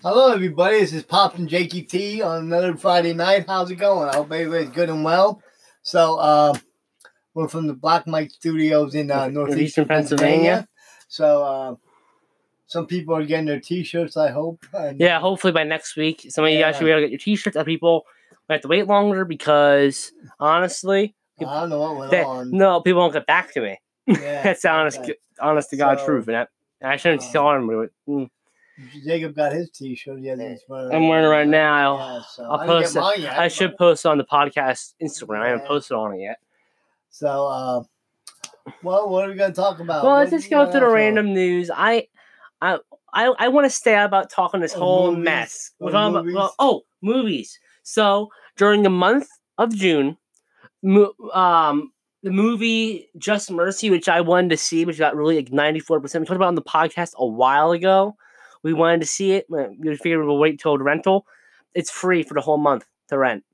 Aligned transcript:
Hello, 0.00 0.32
everybody. 0.32 0.78
This 0.78 0.92
is 0.92 1.02
Pops 1.02 1.38
and 1.38 1.48
Jakey 1.48 1.82
T 1.82 2.22
on 2.22 2.44
another 2.44 2.76
Friday 2.76 3.14
night. 3.14 3.46
How's 3.48 3.68
it 3.72 3.76
going? 3.76 4.08
I 4.08 4.14
hope 4.14 4.30
everybody's 4.30 4.70
good 4.70 4.88
and 4.90 5.02
well. 5.02 5.42
So, 5.82 6.18
uh, 6.18 6.54
we're 7.34 7.48
from 7.48 7.66
the 7.66 7.74
Black 7.74 8.06
Mike 8.06 8.30
Studios 8.30 8.94
in 8.94 9.10
uh, 9.10 9.26
northeastern 9.26 9.86
Pennsylvania. 9.88 10.68
So, 11.08 11.42
uh, 11.42 11.74
some 12.68 12.86
people 12.86 13.16
are 13.16 13.24
getting 13.24 13.46
their 13.46 13.58
T-shirts. 13.58 14.16
I 14.16 14.30
hope. 14.30 14.64
And, 14.72 15.00
Yeah, 15.00 15.18
hopefully 15.18 15.52
by 15.52 15.64
next 15.64 15.96
week, 15.96 16.26
some 16.28 16.44
of 16.44 16.50
you 16.52 16.60
guys 16.60 16.76
should 16.76 16.84
be 16.84 16.90
able 16.92 17.00
to 17.00 17.06
get 17.06 17.10
your 17.10 17.18
T-shirts. 17.18 17.56
Other 17.56 17.64
people 17.64 18.04
might 18.48 18.56
have 18.56 18.62
to 18.62 18.68
wait 18.68 18.86
longer 18.86 19.24
because 19.24 20.12
honestly, 20.38 21.16
I 21.40 21.60
don't 21.60 21.70
know 21.70 21.80
what 21.80 21.96
went 21.96 22.10
they, 22.12 22.22
on. 22.22 22.52
no, 22.52 22.80
people 22.82 23.00
won't 23.00 23.14
get 23.14 23.26
back 23.26 23.52
to 23.54 23.60
me. 23.60 23.80
Yeah, 24.06 24.14
That's 24.44 24.62
the 24.62 24.70
honest, 24.70 25.00
okay. 25.00 25.14
honest 25.40 25.70
to 25.70 25.76
God 25.76 25.98
So, 25.98 26.06
truth, 26.06 26.28
and 26.28 26.36
I, 26.36 26.46
I 26.84 26.96
shouldn't 26.96 27.22
uh, 27.22 27.32
tell 27.32 27.44
but, 27.66 27.90
mm, 28.08 28.30
Jacob 29.04 29.34
got 29.34 29.52
his 29.52 29.70
T-shirt. 29.70 30.20
Yeah, 30.20 30.36
he's 30.36 30.62
wearing 30.68 30.94
I'm 30.94 31.08
wearing 31.08 31.24
it 31.24 31.28
right 31.28 31.48
now. 31.48 31.96
Yeah, 31.98 32.22
so 32.30 32.44
I'll 32.44 32.60
I 32.60 32.66
post 32.66 32.96
it. 32.96 33.02
yet, 33.18 33.32
I 33.32 33.44
but- 33.46 33.52
should 33.52 33.76
post 33.76 34.06
on 34.06 34.18
the 34.18 34.24
podcast 34.24 34.94
Instagram. 35.02 35.40
I 35.42 35.48
haven't 35.48 35.66
posted 35.66 35.96
on 35.96 36.14
it 36.14 36.20
yet. 36.20 36.38
So, 37.10 37.46
uh, 37.48 37.82
well, 38.82 39.08
what 39.08 39.24
are 39.24 39.28
we 39.28 39.34
gonna 39.34 39.52
talk 39.54 39.80
about? 39.80 40.04
well, 40.04 40.12
What- 40.12 40.18
let's 40.20 40.30
just 40.30 40.50
go 40.50 40.70
through 40.70 40.80
the 40.80 40.88
random 40.88 41.32
news. 41.34 41.70
I, 41.74 42.08
I, 42.60 42.78
I, 43.12 43.32
I 43.38 43.48
want 43.48 43.64
to 43.64 43.70
stay 43.70 43.94
out 43.94 44.06
about 44.06 44.30
talking 44.30 44.60
this 44.60 44.74
Oh, 44.74 44.78
whole 44.80 45.10
movies. 45.10 45.24
mess. 45.24 45.70
Oh, 45.80 45.90
talking 45.90 46.10
about- 46.10 46.24
movies. 46.24 46.36
well, 46.36 46.54
oh, 46.58 46.82
movies. 47.02 47.58
So 47.82 48.28
during 48.56 48.82
the 48.82 48.90
month 48.90 49.28
of 49.56 49.74
June, 49.74 50.16
mo- 50.82 51.14
um, 51.32 51.92
the 52.22 52.30
movie 52.30 53.08
Just 53.16 53.50
Mercy, 53.50 53.90
which 53.90 54.08
I 54.08 54.20
wanted 54.20 54.50
to 54.50 54.56
see, 54.56 54.84
which 54.84 54.98
got 54.98 55.16
really 55.16 55.36
like 55.36 55.52
ninety 55.52 55.80
four 55.80 56.00
percent. 56.00 56.20
We 56.22 56.26
talked 56.26 56.36
about 56.36 56.48
on 56.48 56.54
the 56.56 56.62
podcast 56.62 57.14
a 57.16 57.24
while 57.26 57.70
ago. 57.72 58.16
We 58.62 58.72
wanted 58.72 59.00
to 59.02 59.06
see 59.06 59.32
it. 59.32 59.46
We 59.48 59.96
figured 59.96 60.24
we'll 60.26 60.38
wait 60.38 60.60
till 60.60 60.76
the 60.78 60.84
rental. 60.84 61.26
It's 61.74 61.90
free 61.90 62.22
for 62.22 62.34
the 62.34 62.40
whole 62.40 62.58
month 62.58 62.84
to 63.08 63.18
rent. 63.18 63.44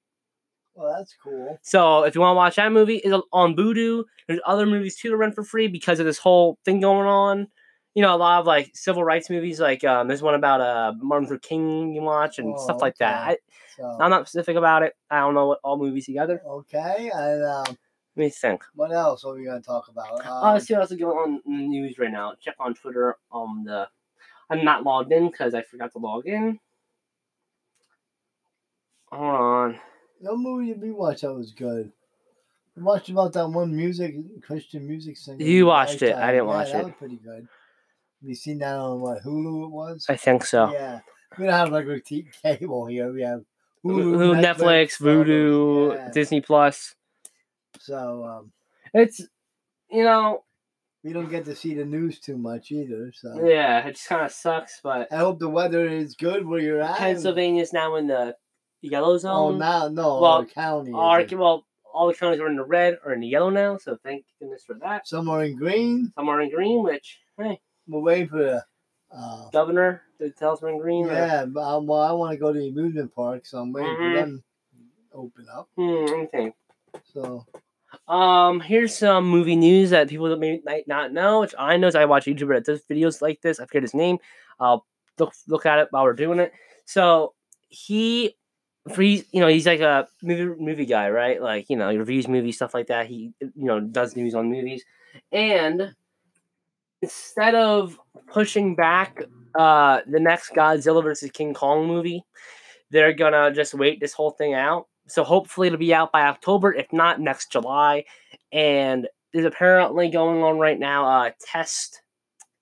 Well, 0.74 0.92
that's 0.96 1.14
cool. 1.22 1.58
So 1.62 2.02
if 2.04 2.14
you 2.14 2.20
want 2.20 2.32
to 2.32 2.36
watch 2.36 2.56
that 2.56 2.72
movie, 2.72 2.96
it's 2.96 3.14
on 3.32 3.54
Vudu. 3.54 4.04
There's 4.26 4.40
other 4.44 4.66
movies 4.66 4.96
too 4.96 5.10
to 5.10 5.16
rent 5.16 5.34
for 5.34 5.44
free 5.44 5.68
because 5.68 6.00
of 6.00 6.06
this 6.06 6.18
whole 6.18 6.58
thing 6.64 6.80
going 6.80 7.06
on. 7.06 7.48
You 7.94 8.02
know, 8.02 8.12
a 8.12 8.16
lot 8.18 8.40
of 8.40 8.46
like 8.46 8.72
civil 8.74 9.04
rights 9.04 9.30
movies, 9.30 9.60
like 9.60 9.84
um, 9.84 10.08
there's 10.08 10.22
one 10.22 10.34
about 10.34 10.60
uh, 10.60 10.92
Martin 11.00 11.28
Luther 11.28 11.38
King 11.38 11.92
you 11.94 12.02
watch 12.02 12.40
and 12.40 12.58
stuff 12.58 12.76
Oh, 12.80 12.84
like 12.84 12.96
that. 12.98 13.22
I, 13.28 13.36
So, 13.76 13.84
I'm 14.00 14.10
not 14.10 14.26
specific 14.28 14.56
about 14.56 14.82
it. 14.82 14.94
I 15.10 15.20
don't 15.20 15.34
know 15.34 15.46
what 15.46 15.60
all 15.62 15.78
movies 15.78 16.06
together. 16.06 16.42
okay, 16.44 17.08
and 17.14 17.44
um, 17.44 17.64
Let 17.66 17.76
me 18.16 18.30
think. 18.30 18.64
what 18.74 18.90
else 18.90 19.24
are 19.24 19.34
we 19.34 19.44
gonna 19.44 19.60
talk 19.60 19.86
about? 19.88 20.26
Um, 20.26 20.54
let's 20.54 20.66
see 20.66 20.74
what 20.74 20.80
else 20.80 20.90
is 20.90 20.98
going 20.98 21.16
on 21.16 21.40
in 21.46 21.56
the 21.58 21.68
news 21.68 21.96
right 22.00 22.10
now. 22.10 22.32
Check 22.40 22.56
on 22.58 22.74
Twitter. 22.74 23.16
on 23.30 23.62
the 23.62 23.86
I'm 24.50 24.64
not 24.64 24.84
logged 24.84 25.12
in 25.12 25.30
because 25.30 25.54
I 25.54 25.62
forgot 25.62 25.92
to 25.92 25.98
log 25.98 26.26
in. 26.26 26.58
Hold 29.10 29.34
on. 29.34 29.78
no 30.20 30.36
movie 30.36 30.72
we 30.72 30.90
watch 30.90 31.20
that 31.20 31.32
was 31.32 31.52
good? 31.52 31.92
We 32.76 32.82
watched 32.82 33.08
about 33.08 33.32
that 33.34 33.48
one 33.48 33.74
music 33.76 34.16
Christian 34.42 34.86
music 34.88 35.16
singer. 35.16 35.44
You 35.44 35.66
watched 35.66 36.02
it. 36.02 36.14
I 36.16 36.32
didn't 36.32 36.48
Yeah, 36.48 36.54
watch 36.54 36.72
that 36.72 36.80
it. 36.80 36.84
was 36.86 36.94
pretty 36.98 37.16
good. 37.16 37.42
Have 38.20 38.28
you 38.28 38.34
seen 38.34 38.58
that 38.58 38.74
on 38.76 39.00
what 39.00 39.22
Hulu? 39.22 39.66
It 39.66 39.70
was. 39.70 40.06
I 40.08 40.16
think 40.16 40.44
so. 40.44 40.72
Yeah, 40.72 41.00
we 41.38 41.44
don't 41.44 41.54
have 41.54 41.70
like 41.70 41.86
t- 42.04 42.26
cable 42.42 42.86
here. 42.86 43.12
We 43.12 43.22
have 43.22 43.44
Hulu, 43.84 44.40
Netflix, 44.42 45.00
all 45.00 45.06
those- 45.14 45.26
Vudu, 45.26 45.94
yeah. 45.94 46.10
Disney 46.10 46.40
Plus. 46.40 46.94
So 47.78 48.24
um, 48.24 48.52
It's 48.92 49.20
you 49.90 50.02
know 50.04 50.42
we 51.04 51.12
don't 51.12 51.28
get 51.30 51.44
to 51.44 51.54
see 51.54 51.74
the 51.74 51.84
news 51.84 52.18
too 52.18 52.36
much 52.38 52.72
either. 52.72 53.12
So 53.14 53.46
Yeah, 53.46 53.86
it 53.86 53.92
just 53.96 54.08
kind 54.08 54.24
of 54.24 54.32
sucks, 54.32 54.80
but 54.82 55.12
I 55.12 55.16
hope 55.18 55.38
the 55.38 55.48
weather 55.50 55.86
is 55.86 56.14
good 56.16 56.46
where 56.46 56.60
you're 56.60 56.80
at. 56.80 56.96
Pennsylvania's 56.96 57.72
now 57.72 57.94
in 57.96 58.06
the 58.08 58.34
yellow 58.80 59.16
zone. 59.18 59.32
Oh, 59.34 59.50
zone. 59.50 59.58
now 59.58 59.88
no, 59.88 60.20
Well, 60.20 60.32
our 60.32 60.44
county. 60.46 60.92
Our, 60.92 61.24
well, 61.32 61.66
all 61.92 62.08
the 62.08 62.14
counties 62.14 62.40
are 62.40 62.48
in 62.48 62.56
the 62.56 62.64
red 62.64 62.98
or 63.04 63.12
in 63.12 63.20
the 63.20 63.28
yellow 63.28 63.50
now, 63.50 63.76
so 63.76 63.96
thank 64.02 64.24
goodness 64.40 64.64
for 64.64 64.74
that. 64.82 65.06
Some 65.06 65.28
are 65.28 65.44
in 65.44 65.56
green. 65.56 66.12
Some 66.16 66.28
are 66.28 66.40
in 66.40 66.50
green, 66.50 66.82
which 66.82 67.20
hey, 67.38 67.60
We're 67.86 68.00
waiting 68.00 68.28
for 68.28 68.38
the. 68.42 68.64
Uh, 69.16 69.48
governor 69.50 70.02
to 70.18 70.28
tell 70.30 70.54
us 70.54 70.60
we're 70.62 70.70
in 70.70 70.78
green. 70.80 71.06
yeah, 71.06 71.44
but, 71.44 71.60
um, 71.60 71.86
well, 71.86 72.00
I 72.00 72.10
want 72.12 72.32
to 72.32 72.36
go 72.38 72.52
to 72.52 72.58
the 72.58 72.68
amusement 72.68 73.14
park, 73.14 73.46
so 73.46 73.58
I'm 73.58 73.72
waiting 73.72 73.94
Mhm. 73.94 74.10
for 74.12 74.18
them 74.20 74.44
to 74.72 75.16
open 75.16 75.46
up. 75.54 75.68
Hmm, 75.76 76.04
me 76.22 76.26
think. 76.32 76.54
So 77.12 77.46
Um, 78.08 78.60
here's 78.60 78.96
some 78.96 79.26
movie 79.28 79.56
news 79.56 79.90
that 79.90 80.08
people 80.08 80.28
that 80.28 80.38
may 80.38 80.60
might 80.64 80.86
not 80.88 81.12
know, 81.12 81.40
which 81.40 81.54
I 81.58 81.76
know. 81.76 81.88
Is 81.88 81.94
I 81.94 82.04
watch 82.04 82.26
YouTuber 82.26 82.54
that 82.54 82.64
does 82.64 82.82
videos 82.90 83.22
like 83.22 83.40
this. 83.40 83.60
I 83.60 83.66
forget 83.66 83.82
his 83.82 83.94
name. 83.94 84.18
I'll 84.60 84.86
look 85.18 85.34
look 85.48 85.66
at 85.66 85.78
it 85.78 85.88
while 85.90 86.04
we're 86.04 86.12
doing 86.12 86.38
it. 86.38 86.52
So 86.84 87.34
he, 87.68 88.36
he's 88.96 89.24
you 89.32 89.40
know 89.40 89.48
he's 89.48 89.66
like 89.66 89.80
a 89.80 90.08
movie 90.22 90.60
movie 90.60 90.86
guy, 90.86 91.10
right? 91.10 91.40
Like 91.40 91.70
you 91.70 91.76
know 91.76 91.90
he 91.90 91.98
reviews 91.98 92.28
movies 92.28 92.56
stuff 92.56 92.74
like 92.74 92.88
that. 92.88 93.06
He 93.06 93.32
you 93.40 93.52
know 93.54 93.80
does 93.80 94.16
news 94.16 94.34
on 94.34 94.50
movies, 94.50 94.84
and 95.32 95.94
instead 97.02 97.54
of 97.54 97.98
pushing 98.26 98.74
back 98.74 99.22
uh 99.58 100.00
the 100.06 100.20
next 100.20 100.50
Godzilla 100.54 101.02
versus 101.02 101.30
King 101.30 101.54
Kong 101.54 101.86
movie, 101.86 102.24
they're 102.90 103.12
gonna 103.12 103.52
just 103.52 103.74
wait 103.74 104.00
this 104.00 104.12
whole 104.12 104.30
thing 104.30 104.54
out. 104.54 104.86
So 105.06 105.24
hopefully 105.24 105.66
it'll 105.68 105.78
be 105.78 105.94
out 105.94 106.12
by 106.12 106.22
October, 106.22 106.72
if 106.72 106.92
not 106.92 107.20
next 107.20 107.52
July. 107.52 108.04
And 108.52 109.08
there's 109.32 109.44
apparently 109.44 110.08
going 110.08 110.42
on 110.42 110.58
right 110.58 110.78
now 110.78 111.06
uh 111.06 111.30
test 111.40 112.00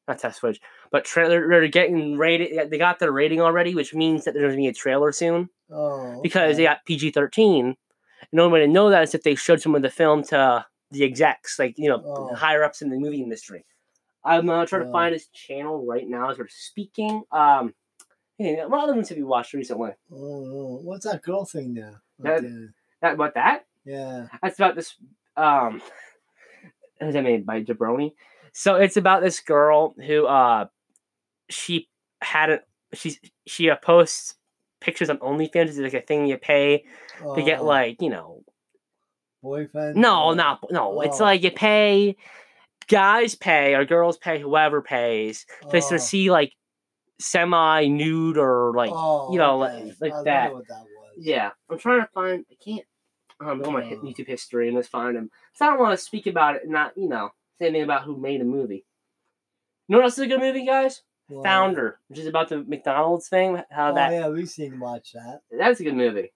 not 0.09 0.19
test 0.19 0.41
footage, 0.41 0.61
but 0.91 1.05
trailer 1.05 1.47
they're 1.49 1.69
getting 1.69 2.17
rated 2.17 2.71
they 2.71 2.79
got 2.79 2.99
their 2.99 3.13
rating 3.13 3.41
already, 3.41 3.75
which 3.75 3.95
means 3.95 4.25
that 4.25 4.35
there's 4.35 4.53
gonna 4.53 4.57
be 4.57 4.67
a 4.69 4.73
trailer 4.73 5.13
soon 5.13 5.49
oh, 5.71 6.21
because 6.23 6.57
they 6.57 6.65
got 6.65 6.85
PG 6.87 7.11
thirteen. 7.13 7.67
And 7.67 8.39
the 8.39 8.43
only 8.43 8.61
way 8.61 8.67
to 8.67 8.73
know 8.73 8.91
that 8.91 9.03
is 9.03 9.15
if 9.15 9.23
they 9.23 9.35
showed 9.35 9.61
some 9.61 9.75
of 9.75 9.83
the 9.83 9.91
film 9.91 10.23
to 10.25 10.65
the 10.91 11.05
execs, 11.05 11.59
like 11.59 11.75
you 11.79 11.89
know, 11.89 12.03
Oh. 12.05 12.35
higher 12.35 12.65
ups 12.65 12.83
in 12.83 12.91
the 12.91 12.97
movie 12.99 13.23
industry. 13.23 13.65
I'm 14.25 14.47
gonna 14.47 14.67
try 14.67 14.79
to 14.79 14.91
find 14.91 15.13
his 15.13 15.27
channel 15.29 15.85
right 15.85 16.09
now 16.09 16.31
as 16.31 16.39
we're 16.39 16.49
speaking. 16.49 17.23
Um, 17.33 17.75
hey, 18.39 18.65
what 18.67 18.83
other 18.85 18.95
ones 18.95 19.09
have 19.09 19.19
you 19.19 19.27
watched 19.27 19.53
recently? 19.53 19.91
Oh, 20.13 20.81
what's 20.83 21.05
that 21.05 21.23
girl 21.23 21.45
thing 21.45 21.75
there? 21.75 22.03
That- 22.23 22.45
Up? 22.45 22.51
That 23.03 23.15
about 23.15 23.35
that? 23.35 23.67
Yeah. 23.85 24.27
That's 24.43 24.59
about 24.59 24.77
this. 24.77 24.95
Um, 25.37 25.83
who's 27.01 27.15
that 27.15 27.23
made 27.25 27.45
by 27.45 27.63
Jabroni? 27.63 28.13
So 28.53 28.77
it's 28.77 28.97
about 28.97 29.23
this 29.23 29.41
girl 29.41 29.95
who 30.07 30.27
uh, 30.27 30.67
she 31.51 31.89
had 32.21 32.51
a 32.51 32.61
she's 32.95 33.19
she 33.47 33.71
uh, 33.71 33.77
posts 33.77 34.35
pictures 34.81 35.11
on 35.11 35.19
OnlyFans. 35.19 35.69
It's 35.71 35.79
like 35.79 35.95
a 35.95 36.01
thing 36.01 36.27
you 36.27 36.37
pay 36.37 36.85
to 37.35 37.43
get 37.43 37.61
Oh, 37.61 37.65
like 37.65 38.01
you 38.01 38.11
know 38.11 38.45
boyfriend. 39.43 39.97
No, 39.97 40.33
not 40.35 40.61
no. 40.71 41.01
It's 41.01 41.21
Oh. 41.21 41.25
like 41.25 41.43
you 41.43 41.51
pay, 41.51 42.17
guys 42.89 43.35
pay 43.35 43.75
or 43.75 43.85
girls 43.85 44.17
pay, 44.19 44.41
whoever 44.41 44.81
pays 44.83 45.47
to 45.71 45.79
s- 45.79 45.91
Oh. 45.93 45.97
see 45.97 46.31
like 46.31 46.53
semi 47.19 47.87
nude 47.89 48.37
or 48.39 48.73
like 48.77 48.91
Oh, 48.93 49.33
you 49.33 49.39
know, 49.39 49.65
okay. 49.65 49.95
like- 50.01 50.13
like 50.13 50.25
that. 50.25 50.53
What 50.55 50.69
that 50.69 50.83
was. 50.83 50.89
Yeah. 51.19 51.51
I'm 51.71 51.79
trying 51.79 52.01
to 52.03 52.09
find. 52.15 52.45
I 52.51 52.55
can't. 52.65 52.85
Um, 53.41 53.49
I'm 53.49 53.63
going 53.63 53.73
my 53.75 53.83
Oh. 53.95 54.01
YouTube 54.03 54.27
history 54.29 54.69
and 54.69 54.77
let's 54.77 54.89
find 54.89 55.17
him. 55.17 55.31
So 55.55 55.67
I 55.67 55.71
don't 55.71 55.81
want 55.81 55.99
to 55.99 56.05
speak 56.05 56.27
about 56.27 56.57
it 56.57 56.63
and 56.63 56.73
not 56.73 56.93
you 56.97 57.09
know 57.09 57.31
say 57.59 57.67
anything 57.67 57.83
about 57.85 58.05
who 58.05 58.17
made 58.17 58.41
a 58.41 58.45
movie. 58.45 58.85
You 59.89 59.95
know 59.95 59.99
what 59.99 60.05
else 60.05 60.15
is 60.15 60.25
a 60.25 60.27
good 60.29 60.41
movie, 60.41 60.65
guys? 60.67 61.03
Founder, 61.43 61.99
which 62.09 62.19
is 62.19 62.27
about 62.27 62.51
the 62.51 62.63
McDonald's 62.63 63.29
thing. 63.29 63.63
How 63.71 63.93
Oh 63.93 63.95
that 63.95 64.13
yeah, 64.13 64.29
we've 64.29 64.49
seen 64.49 64.79
watch 64.79 65.13
that. 65.13 65.41
that's 65.51 65.81
a 65.81 65.85
good 65.85 65.95
movie. 65.97 66.33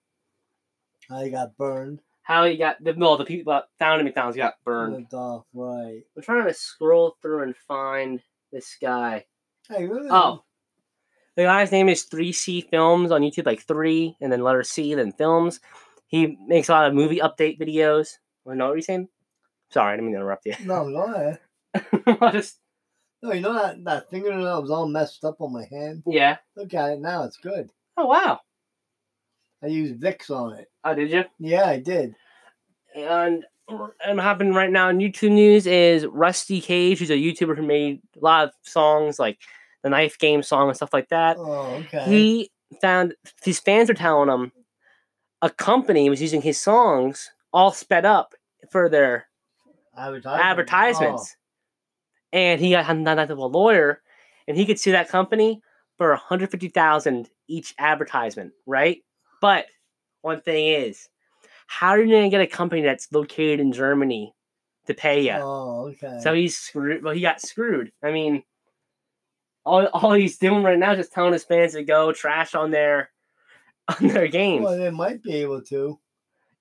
How 1.07 1.21
he 1.23 1.29
got 1.29 1.55
burned. 1.55 2.01
How 2.23 2.45
he 2.45 2.57
got 2.57 2.83
the 2.83 2.93
no 2.93 3.15
the 3.15 3.23
people 3.23 3.53
that 3.53 3.65
founded 3.79 4.05
McDonald's 4.05 4.37
got 4.37 4.55
burned. 4.65 5.13
Off, 5.13 5.45
right. 5.53 6.01
I'm 6.15 6.23
trying 6.23 6.45
to 6.47 6.53
scroll 6.53 7.15
through 7.21 7.43
and 7.43 7.55
find 7.55 8.21
this 8.51 8.75
guy. 8.81 9.25
Hey, 9.69 9.85
really? 9.85 10.09
Oh. 10.11 10.43
The 11.37 11.43
guy's 11.43 11.71
name 11.71 11.87
is 11.87 12.03
3C 12.05 12.67
Films 12.69 13.11
on 13.11 13.21
YouTube, 13.21 13.45
like 13.45 13.61
3 13.61 14.17
and 14.19 14.31
then 14.31 14.41
letter 14.41 14.63
C, 14.63 14.95
then 14.95 15.11
Films. 15.11 15.59
He 16.07 16.35
makes 16.47 16.67
a 16.67 16.71
lot 16.71 16.87
of 16.87 16.95
movie 16.95 17.19
update 17.19 17.59
videos. 17.59 18.17
To 18.47 18.55
know 18.55 18.67
what 18.67 18.73
you're 18.73 18.81
saying? 18.81 19.07
Sorry, 19.69 19.93
I 19.93 19.95
didn't 19.95 20.07
mean 20.07 20.15
to 20.15 20.21
interrupt 20.21 20.47
you. 20.47 20.55
No, 20.65 20.87
ahead. 21.13 21.39
I 22.21 22.31
just, 22.31 22.57
No, 23.21 23.33
you 23.33 23.41
know 23.41 23.53
that 23.53 23.83
that 23.83 24.09
fingernail 24.09 24.61
was 24.63 24.71
all 24.71 24.87
messed 24.87 25.23
up 25.23 25.39
on 25.39 25.53
my 25.53 25.65
hand. 25.69 26.01
yeah. 26.07 26.37
Look 26.55 26.73
at 26.73 26.93
it 26.93 27.01
now; 27.01 27.23
it's 27.23 27.37
good. 27.37 27.69
Oh, 27.97 28.07
wow. 28.07 28.39
I 29.63 29.67
used 29.67 30.01
Vicks 30.01 30.31
on 30.31 30.53
it. 30.53 30.71
Oh, 30.83 30.95
did 30.95 31.11
you? 31.11 31.23
Yeah, 31.39 31.67
I 31.67 31.79
did. 31.79 32.15
And 32.95 33.43
and 34.05 34.19
happening 34.19 34.53
right 34.53 34.71
now 34.71 34.89
in 34.89 34.97
YouTube 34.99 35.31
news 35.31 35.67
is 35.67 36.05
Rusty 36.05 36.61
Cage, 36.61 36.99
who's 36.99 37.09
a 37.11 37.13
YouTuber 37.13 37.57
who 37.57 37.63
made 37.63 38.01
a 38.15 38.23
lot 38.23 38.45
of 38.45 38.51
songs 38.63 39.19
like 39.19 39.37
the 39.83 39.89
Knife 39.89 40.17
Game 40.17 40.43
song 40.43 40.67
and 40.67 40.75
stuff 40.75 40.93
like 40.93 41.09
that. 41.09 41.37
Oh, 41.37 41.83
okay. 41.85 42.03
he 42.05 42.51
found 42.81 43.15
his 43.43 43.59
fans 43.59 43.89
are 43.89 43.93
telling 43.93 44.29
him 44.29 44.51
a 45.41 45.49
company 45.49 46.09
was 46.09 46.21
using 46.21 46.41
his 46.41 46.59
songs 46.59 47.29
all 47.53 47.71
sped 47.71 48.05
up 48.05 48.33
for 48.71 48.89
their 48.89 49.27
Advertisement. 49.97 50.45
advertisements. 50.45 51.35
Oh. 51.35 51.43
And 52.33 52.59
he 52.59 52.71
got 52.71 52.85
contact 52.85 53.29
with 53.29 53.39
a 53.39 53.45
lawyer 53.45 54.01
and 54.47 54.57
he 54.57 54.65
could 54.65 54.79
sue 54.79 54.91
that 54.91 55.09
company 55.09 55.61
for 55.97 56.09
150,000 56.09 57.29
each 57.47 57.73
advertisement, 57.79 58.51
right? 58.65 59.01
But 59.41 59.65
one 60.21 60.41
thing 60.41 60.67
is, 60.67 61.07
how 61.67 61.89
are 61.89 61.99
you 61.99 62.09
going 62.09 62.23
to 62.23 62.29
get 62.29 62.41
a 62.41 62.47
company 62.47 62.81
that's 62.81 63.11
located 63.11 63.59
in 63.59 63.71
Germany 63.71 64.33
to 64.87 64.93
pay 64.93 65.21
you? 65.21 65.33
Oh, 65.33 65.89
okay. 65.89 66.19
So 66.21 66.33
he's 66.33 66.57
screwed. 66.57 67.03
Well, 67.03 67.13
he 67.13 67.21
got 67.21 67.41
screwed. 67.41 67.91
I 68.03 68.11
mean, 68.11 68.43
all, 69.67 69.85
all 69.87 70.13
he's 70.13 70.37
doing 70.37 70.63
right 70.63 70.77
now 70.79 70.91
is 70.93 70.97
just 70.99 71.13
telling 71.13 71.33
his 71.33 71.43
fans 71.43 71.73
to 71.73 71.83
go 71.83 72.11
trash 72.13 72.55
on 72.55 72.71
their 72.71 73.09
on 73.87 74.07
their 74.07 74.27
games. 74.27 74.63
well, 74.65 74.77
they 74.77 74.89
might 74.89 75.21
be 75.23 75.33
able 75.35 75.61
to. 75.63 75.99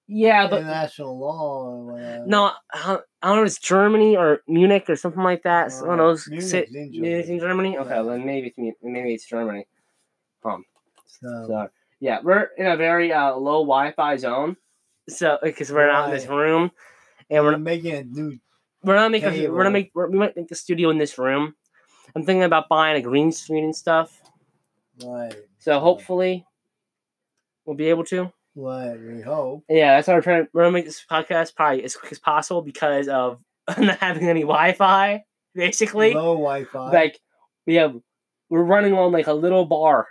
yeah, 0.06 0.46
but 0.48 0.60
International 0.60 1.18
law 1.18 1.64
or 1.90 2.24
no, 2.26 2.50
I 2.72 2.98
don't 3.22 3.36
know. 3.36 3.42
It's 3.44 3.58
Germany 3.58 4.16
or 4.16 4.40
Munich 4.46 4.84
or 4.88 4.96
something 4.96 5.22
like 5.22 5.42
that. 5.44 5.66
It's 5.68 5.80
one 5.82 5.98
of 5.98 6.00
Uh, 6.00 6.08
those. 6.08 6.28
Munich's 6.28 6.50
sit- 6.50 6.68
in 6.74 6.90
Munich's 6.92 7.28
in 7.30 7.38
Germany. 7.40 7.78
Okay, 7.78 7.88
Yeah. 7.96 8.02
then 8.02 8.24
maybe 8.26 8.52
it's 8.56 8.78
maybe 8.82 9.14
it's 9.14 9.26
Germany. 9.26 9.66
So, 10.42 10.62
So 11.48 11.68
yeah, 12.00 12.20
we're 12.22 12.48
in 12.56 12.66
a 12.66 12.76
very 12.76 13.12
uh, 13.12 13.34
low 13.36 13.62
Wi-Fi 13.64 14.16
zone. 14.16 14.56
So 15.08 15.38
because 15.42 15.70
we're 15.72 15.86
not 15.86 16.08
in 16.08 16.14
this 16.14 16.26
room, 16.26 16.70
and 17.30 17.44
we're 17.44 17.52
we're 17.52 17.58
making 17.58 17.94
a 17.94 18.04
new. 18.04 18.38
we're 18.82 18.96
not 18.96 19.10
making 19.10 19.30
we're 19.52 19.58
gonna 19.58 19.70
make 19.70 19.90
we're, 19.94 20.10
we 20.10 20.18
might 20.18 20.36
make 20.36 20.48
the 20.48 20.54
studio 20.56 20.90
in 20.90 20.98
this 20.98 21.16
room. 21.18 21.54
I'm 22.16 22.24
thinking 22.24 22.44
about 22.44 22.68
buying 22.68 22.96
a 22.96 23.02
green 23.02 23.30
screen 23.30 23.62
and 23.64 23.76
stuff. 23.76 24.20
Right. 25.04 25.34
So 25.58 25.78
hopefully, 25.78 26.46
we'll 27.66 27.76
be 27.76 27.90
able 27.90 28.04
to. 28.06 28.32
Right. 28.54 28.98
We 28.98 29.20
hope. 29.20 29.64
Yeah, 29.68 29.96
that's 29.96 30.08
why 30.08 30.14
we're 30.14 30.22
trying. 30.22 30.48
We're 30.52 30.62
gonna 30.62 30.72
make 30.72 30.86
this 30.86 31.04
podcast 31.08 31.54
probably 31.54 31.84
as 31.84 31.94
quick 31.94 32.10
as 32.12 32.18
possible 32.18 32.62
because 32.62 33.06
of 33.08 33.40
not 33.78 33.98
having 33.98 34.28
any 34.28 34.40
Wi-Fi. 34.40 35.24
Basically, 35.54 36.14
Low 36.14 36.34
Wi-Fi. 36.34 36.90
like 36.90 37.20
we 37.66 37.74
have, 37.76 37.94
we're 38.50 38.62
running 38.62 38.92
on 38.94 39.12
like 39.12 39.26
a 39.26 39.32
little 39.34 39.64
bar 39.66 40.06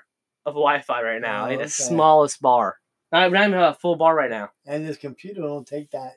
of 0.45 0.53
Wi-Fi 0.53 1.01
right 1.01 1.21
now, 1.21 1.45
Oh, 1.45 1.49
like 1.49 1.59
the 1.59 1.69
smallest 1.69 2.41
bar. 2.41 2.77
Not, 3.11 3.31
we 3.31 3.37
don't 3.37 3.49
even 3.49 3.59
have 3.59 3.75
a 3.75 3.79
full 3.79 3.95
bar 3.95 4.15
right 4.15 4.29
now. 4.29 4.49
and 4.67 4.87
this 4.87 4.97
computer 4.97 5.41
won't 5.41 5.67
take 5.67 5.91
that. 5.91 6.13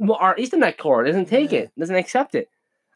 Well, 0.00 0.18
our 0.20 0.34
Ethernet 0.36 0.78
cord 0.78 1.06
doesn't 1.06 1.26
take 1.26 1.50
Yeah. 1.52 1.60
it, 1.60 1.72
doesn't 1.78 1.94
accept 1.94 2.34
it. 2.34 2.48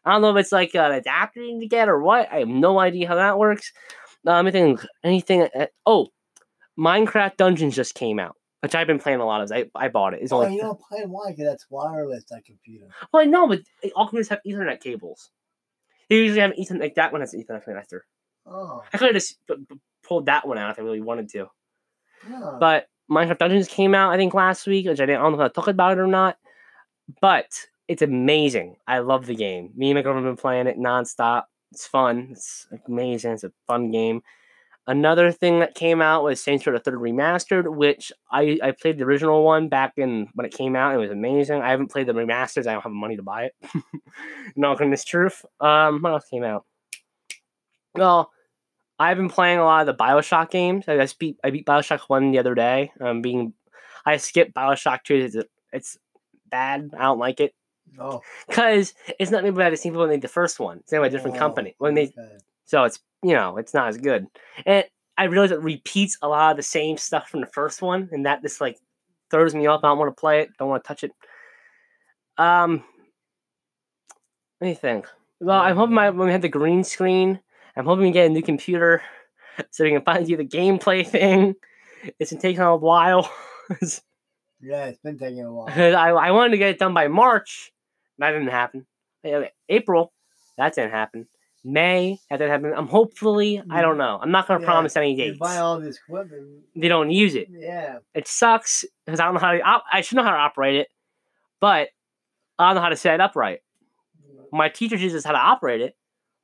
I 0.05 0.11
don't 0.11 0.21
know 0.21 0.35
if 0.35 0.41
it's 0.41 0.51
like 0.51 0.75
an 0.75 0.91
adapter 0.91 1.41
you 1.41 1.53
need 1.53 1.61
to 1.61 1.67
get 1.67 1.87
or 1.89 2.01
what. 2.01 2.31
I 2.31 2.39
have 2.39 2.47
no 2.47 2.79
idea 2.79 3.07
how 3.07 3.15
that 3.15 3.37
works. 3.37 3.71
Um, 4.27 4.47
anything, 4.47 4.79
anything. 5.03 5.43
uh, 5.57 5.67
oh, 5.85 6.07
Minecraft 6.79 7.37
Dungeons 7.37 7.75
just 7.75 7.93
came 7.95 8.19
out, 8.19 8.35
which 8.61 8.75
I've 8.75 8.87
been 8.87 8.99
playing 8.99 9.19
a 9.19 9.25
lot 9.25 9.41
of. 9.41 9.51
I, 9.51 9.65
I 9.75 9.89
bought 9.89 10.13
it. 10.13 10.21
It's 10.21 10.31
Oh, 10.31 10.43
only 10.43 10.55
you 10.55 10.61
don't 10.61 10.79
play 10.79 11.03
why? 11.05 11.31
Because 11.31 11.45
that's 11.45 11.65
wireless. 11.69 12.23
That 12.29 12.43
computer. 12.45 12.87
well, 13.11 13.21
I 13.21 13.25
know, 13.25 13.47
but 13.47 13.59
all 13.95 14.05
computers 14.07 14.29
have 14.29 14.39
Ethernet 14.47 14.79
cables. 14.81 15.29
You 16.09 16.17
usually 16.17 16.41
have 16.41 16.51
Ethernet 16.51 16.79
like 16.81 16.95
that 16.95 17.11
one 17.11 17.21
has 17.21 17.33
an 17.33 17.43
Ethernet 17.43 17.65
connector. 17.67 18.01
Oh. 18.45 18.83
I 18.93 18.97
could 18.97 19.07
have 19.07 19.15
just 19.15 19.37
pulled 20.03 20.25
that 20.25 20.47
one 20.47 20.57
out 20.57 20.71
if 20.71 20.79
I 20.79 20.81
really 20.83 21.01
wanted 21.01 21.29
to. 21.29 21.47
Yeah. 22.29 22.57
But 22.59 22.87
Minecraft 23.09 23.37
Dungeons 23.37 23.67
came 23.67 23.93
out, 23.95 24.11
I 24.13 24.17
think, 24.17 24.33
last 24.33 24.65
week, 24.67 24.87
which 24.87 24.99
I 24.99 25.05
didn't 25.05 25.19
I 25.19 25.23
don't 25.23 25.37
know 25.37 25.41
if 25.43 25.51
I 25.51 25.53
talk 25.53 25.67
about 25.67 25.93
it 25.97 26.01
or 26.01 26.07
not. 26.07 26.37
But 27.21 27.47
it's 27.87 28.01
amazing. 28.01 28.77
I 28.87 28.99
love 28.99 29.25
the 29.25 29.35
game. 29.35 29.71
Me 29.75 29.89
and 29.89 29.97
my 29.97 30.01
girlfriend 30.01 30.25
have 30.25 30.35
been 30.35 30.41
playing 30.41 30.67
it 30.67 30.79
nonstop. 30.79 31.43
It's 31.71 31.87
fun. 31.87 32.29
It's 32.31 32.67
amazing. 32.87 33.33
It's 33.33 33.43
a 33.43 33.51
fun 33.67 33.91
game. 33.91 34.21
Another 34.85 35.31
thing 35.31 35.59
that 35.59 35.75
came 35.75 36.01
out 36.01 36.23
was 36.23 36.41
Saints 36.41 36.67
Row 36.67 36.73
the 36.73 36.79
Third 36.79 36.95
Remastered, 36.95 37.73
which 37.73 38.11
I, 38.29 38.59
I 38.61 38.71
played 38.71 38.97
the 38.97 39.05
original 39.05 39.43
one 39.43 39.69
back 39.69 39.93
in 39.97 40.27
when 40.33 40.45
it 40.45 40.53
came 40.53 40.75
out. 40.75 40.93
It 40.93 40.97
was 40.97 41.11
amazing. 41.11 41.61
I 41.61 41.69
haven't 41.69 41.91
played 41.91 42.07
the 42.07 42.13
remasters. 42.13 42.67
I 42.67 42.73
don't 42.73 42.81
have 42.81 42.91
money 42.91 43.15
to 43.15 43.23
buy 43.23 43.45
it. 43.45 43.55
no 44.57 44.75
goodness 44.75 45.05
truth. 45.05 45.45
Um, 45.61 46.01
what 46.01 46.11
else 46.11 46.25
came 46.29 46.43
out? 46.43 46.65
Well, 47.95 48.29
I've 48.99 49.17
been 49.17 49.29
playing 49.29 49.59
a 49.59 49.63
lot 49.63 49.87
of 49.87 49.97
the 49.97 50.03
Bioshock 50.03 50.49
games. 50.51 50.85
I 50.87 50.97
just 50.97 51.17
beat 51.17 51.37
I 51.43 51.49
beat 51.49 51.65
Bioshock 51.65 52.01
one 52.07 52.31
the 52.31 52.39
other 52.39 52.55
day. 52.55 52.91
Um, 52.99 53.21
being 53.21 53.53
I 54.05 54.17
skipped 54.17 54.53
Bioshock 54.53 55.03
two. 55.03 55.15
It's, 55.15 55.37
it's 55.71 55.97
bad. 56.49 56.91
I 56.97 57.03
don't 57.03 57.19
like 57.19 57.39
it 57.39 57.53
oh. 57.99 58.21
because 58.47 58.93
it's 59.19 59.31
not 59.31 59.43
made 59.43 59.55
by 59.55 59.69
the 59.69 59.77
same 59.77 59.91
people 59.93 60.03
that 60.03 60.09
made 60.13 60.21
the 60.21 60.27
first 60.27 60.59
one. 60.59 60.79
It's 60.79 60.91
made 60.91 60.99
by 60.99 61.07
a 61.07 61.09
different 61.09 61.37
Oh, 61.37 61.39
company. 61.39 61.75
When 61.77 61.93
they 61.93 62.03
okay. 62.07 62.37
so 62.65 62.83
it's 62.83 62.99
you 63.23 63.33
know 63.33 63.57
it's 63.57 63.73
not 63.73 63.87
as 63.87 63.97
good. 63.97 64.27
And 64.65 64.85
I 65.17 65.25
realize 65.25 65.51
it 65.51 65.61
repeats 65.61 66.17
a 66.21 66.27
lot 66.27 66.51
of 66.51 66.57
the 66.57 66.63
same 66.63 66.97
stuff 66.97 67.29
from 67.29 67.41
the 67.41 67.47
first 67.47 67.81
one, 67.81 68.09
and 68.11 68.25
that 68.25 68.41
just 68.41 68.61
like 68.61 68.77
throws 69.29 69.53
me 69.53 69.67
off. 69.67 69.83
I 69.83 69.87
don't 69.89 69.97
want 69.97 70.15
to 70.15 70.19
play 70.19 70.41
it. 70.41 70.49
Don't 70.57 70.69
want 70.69 70.83
to 70.83 70.87
touch 70.87 71.03
it. 71.03 71.11
Um, 72.37 72.83
let 74.59 74.67
me 74.67 74.73
think. 74.73 75.07
Well, 75.39 75.59
I'm 75.59 75.75
hoping 75.75 75.95
my 75.95 76.09
when 76.09 76.27
we 76.27 76.31
have 76.31 76.41
the 76.41 76.49
green 76.49 76.83
screen, 76.83 77.39
I'm 77.75 77.85
hoping 77.85 78.05
we 78.05 78.11
get 78.11 78.27
a 78.27 78.29
new 78.29 78.41
computer 78.41 79.01
so 79.71 79.83
we 79.83 79.91
can 79.91 80.01
finally 80.01 80.25
do 80.25 80.37
the 80.37 80.45
gameplay 80.45 81.05
thing. 81.07 81.55
It's 82.19 82.31
been 82.31 82.39
taking 82.39 82.61
a 82.61 82.75
while. 82.75 83.31
Yeah, 84.65 84.85
it's 84.85 84.99
been 84.99 85.19
taking 85.19 85.43
a 85.43 85.51
while. 85.51 85.67
I, 85.75 86.11
I 86.11 86.31
wanted 86.31 86.51
to 86.51 86.57
get 86.57 86.69
it 86.69 86.79
done 86.79 86.93
by 86.93 87.09
March. 87.09 87.72
That 88.19 88.31
didn't 88.31 88.47
happen. 88.49 88.85
April, 89.69 90.13
that 90.57 90.75
didn't 90.75 90.91
happen. 90.91 91.27
May, 91.65 92.19
that 92.29 92.37
didn't 92.37 92.51
happen. 92.51 92.73
I'm 92.77 92.87
hopefully, 92.87 93.61
I 93.69 93.81
don't 93.81 93.97
know. 93.97 94.19
I'm 94.21 94.31
not 94.31 94.47
going 94.47 94.59
to 94.59 94.65
Yeah, 94.65 94.69
promise 94.71 94.97
any 94.97 95.11
You 95.11 95.17
dates. 95.17 95.39
buy 95.39 95.57
all 95.57 95.79
this 95.79 95.97
equipment. 95.97 96.63
They 96.75 96.89
don't 96.89 97.09
use 97.09 97.35
it. 97.35 97.47
Yeah. 97.49 97.99
It 98.13 98.27
sucks 98.27 98.83
because 99.05 99.19
I 99.21 99.25
don't 99.25 99.35
know 99.35 99.39
how 99.39 99.53
to. 99.53 99.61
op- 99.61 99.85
I 99.91 100.01
should 100.01 100.17
know 100.17 100.23
how 100.23 100.31
to 100.31 100.37
operate 100.37 100.75
it, 100.75 100.89
but 101.61 101.87
I 102.59 102.67
don't 102.67 102.75
know 102.75 102.81
how 102.81 102.89
to 102.89 102.97
set 102.97 103.13
it 103.13 103.21
up 103.21 103.35
right. 103.37 103.59
My 104.51 104.67
teacher 104.69 104.97
teaches 104.97 105.23
how 105.25 105.31
to 105.31 105.37
operate 105.37 105.79
it, 105.81 105.95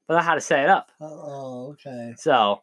but 0.07 0.13
not 0.15 0.24
how 0.24 0.36
to 0.36 0.42
set 0.42 0.63
it 0.63 0.69
up. 0.69 0.89
Oh, 1.01 1.72
okay. 1.74 2.13
So 2.18 2.62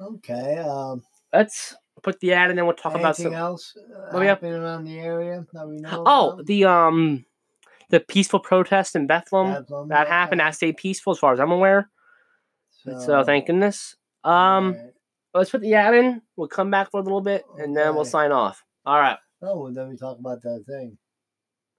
Okay. 0.00 0.58
Um. 0.58 1.02
let's 1.32 1.74
put 2.02 2.20
the 2.20 2.32
ad 2.34 2.50
and 2.50 2.58
then 2.58 2.66
we'll 2.66 2.74
talk 2.76 2.92
about 2.94 3.18
anything 3.18 3.32
some. 3.32 3.34
else 3.34 3.76
uh, 3.76 4.10
What 4.10 4.20
we 4.20 4.26
have- 4.26 4.38
happening 4.38 4.54
around 4.54 4.84
the 4.84 4.98
area 4.98 5.46
that 5.52 5.66
we 5.66 5.76
know? 5.78 6.02
Oh, 6.06 6.30
about? 6.32 6.46
the 6.46 6.64
um, 6.66 7.24
the 7.90 8.00
peaceful 8.00 8.40
protest 8.40 8.96
in 8.96 9.06
Bethlehem 9.06 9.62
Bethlehem, 9.62 9.88
that 9.88 10.08
happened. 10.08 10.40
That 10.40 10.54
stayed 10.54 10.76
peaceful 10.76 11.12
as 11.12 11.18
far 11.18 11.32
as 11.32 11.40
I'm 11.40 11.52
aware. 11.52 11.90
So 13.00 13.22
thank 13.24 13.46
goodness. 13.46 13.96
Um, 14.24 14.32
alright. 14.74 14.92
let's 15.32 15.50
put 15.50 15.60
the 15.62 15.74
ad 15.74 15.94
in. 15.94 16.22
We'll 16.36 16.48
come 16.48 16.70
back 16.70 16.90
for 16.90 17.00
a 17.00 17.02
little 17.02 17.20
bit 17.22 17.44
and 17.58 17.76
then 17.76 17.94
we'll 17.94 18.04
sign 18.04 18.30
off. 18.32 18.62
All 18.84 18.98
right. 18.98 19.16
Oh, 19.42 19.62
well, 19.62 19.72
then 19.72 19.88
we 19.88 19.96
talk 19.96 20.18
about 20.18 20.42
that 20.42 20.64
thing. 20.66 20.98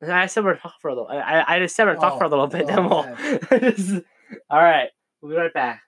I 0.07 0.25
said 0.27 0.43
we're 0.43 0.57
talk 0.57 0.73
for 0.81 0.89
a 0.89 0.93
little. 0.93 1.07
I, 1.07 1.43
I- 1.47 1.59
just 1.59 1.75
said 1.75 1.85
we're 1.85 1.95
talk 1.95 2.13
Oh, 2.13 2.17
for 2.19 2.23
a 2.25 2.29
little 2.29 2.47
bit. 2.47 2.67
Then 2.67 2.87
we'll. 2.89 3.05
okay. 3.05 4.01
All 4.49 4.59
right. 4.61 4.89
We'll 5.21 5.31
be 5.31 5.37
right 5.37 5.53
back. 5.53 5.81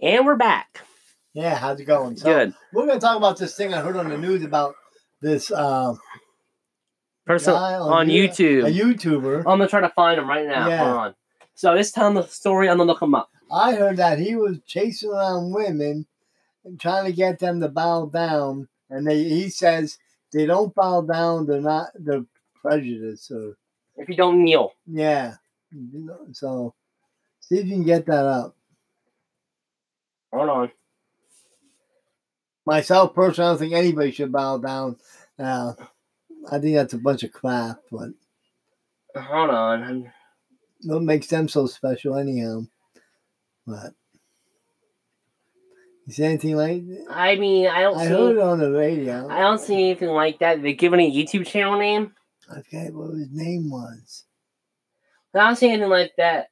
And 0.00 0.26
we're 0.26 0.36
back. 0.36 0.80
Yeah, 1.34 1.54
how's 1.54 1.78
it 1.80 1.84
going? 1.84 2.16
So 2.16 2.24
Good. 2.32 2.54
we're 2.72 2.86
gonna 2.86 3.00
talk 3.00 3.16
about 3.16 3.38
this 3.38 3.54
thing 3.56 3.72
I 3.72 3.80
heard 3.80 3.96
on 3.96 4.08
the 4.08 4.18
news 4.18 4.42
about 4.42 4.74
this 5.20 5.50
uh, 5.50 5.94
Person 7.26 7.54
guy 7.54 7.74
on 7.74 8.08
YouTube. 8.08 8.66
a 8.66 8.70
YouTuber. 8.70 9.38
I'm 9.38 9.44
gonna 9.44 9.68
try 9.68 9.80
to 9.80 9.88
find 9.90 10.18
him 10.18 10.28
right 10.28 10.46
now. 10.46 10.68
Yeah. 10.68 10.84
Hold 10.84 10.96
on. 10.96 11.14
So 11.54 11.74
this 11.74 11.92
time 11.92 12.14
the 12.14 12.26
story, 12.26 12.68
I'm 12.68 12.78
gonna 12.78 12.88
look 12.88 13.02
him 13.02 13.14
up. 13.14 13.30
I 13.52 13.74
heard 13.74 13.98
that 13.98 14.18
he 14.18 14.34
was 14.34 14.58
chasing 14.66 15.10
around 15.10 15.52
women 15.52 16.06
and 16.64 16.80
trying 16.80 17.04
to 17.04 17.12
get 17.12 17.38
them 17.38 17.60
to 17.60 17.68
bow 17.68 18.06
down, 18.06 18.68
and 18.90 19.06
they 19.06 19.22
he 19.24 19.48
says 19.50 19.98
they 20.32 20.46
don't 20.46 20.74
bow 20.74 21.02
down, 21.02 21.46
they're 21.46 21.60
not 21.60 21.88
they're 21.94 22.24
prejudiced 22.60 23.30
or 23.30 23.56
If 23.96 24.08
you 24.08 24.16
don't 24.16 24.42
kneel, 24.42 24.72
yeah. 24.86 25.34
So 26.32 26.74
see 27.40 27.58
if 27.58 27.66
you 27.66 27.72
can 27.72 27.84
get 27.84 28.06
that 28.06 28.24
up. 28.24 28.56
hold 30.32 30.48
on. 30.48 30.70
Myself 32.64 33.14
personally, 33.14 33.48
I 33.48 33.50
don't 33.52 33.58
think 33.58 33.74
anybody 33.74 34.10
should 34.12 34.32
bow 34.32 34.58
down. 34.58 34.96
Uh, 35.38 35.72
I 36.50 36.58
think 36.58 36.74
that's 36.76 36.94
a 36.94 36.98
bunch 36.98 37.22
of 37.22 37.32
crap, 37.32 37.78
but 37.90 38.10
Hold 39.16 39.50
on. 39.50 40.12
what 40.84 41.02
makes 41.02 41.26
them 41.28 41.48
so 41.48 41.66
special 41.66 42.16
anyhow? 42.16 42.62
But 43.66 43.92
you 46.06 46.12
see 46.12 46.24
anything 46.24 46.56
like 46.56 46.82
I 47.10 47.36
mean, 47.36 47.68
I 47.68 47.82
don't 47.82 47.96
I 47.96 48.04
see. 48.04 48.08
heard 48.10 48.36
it 48.36 48.42
on 48.42 48.58
the 48.58 48.72
radio. 48.72 49.28
I 49.28 49.40
don't 49.40 49.60
see 49.60 49.74
anything 49.90 50.08
like 50.08 50.40
that. 50.40 50.56
Did 50.56 50.64
they 50.64 50.72
give 50.74 50.92
any 50.94 51.12
YouTube 51.14 51.46
channel 51.46 51.78
name? 51.78 52.12
I 52.50 52.60
forget 52.62 52.92
what 52.92 53.14
his 53.14 53.28
name 53.30 53.70
was. 53.70 54.24
I 55.34 55.38
don't 55.46 55.56
see 55.56 55.68
anything 55.70 55.88
like 55.90 56.12
that. 56.18 56.48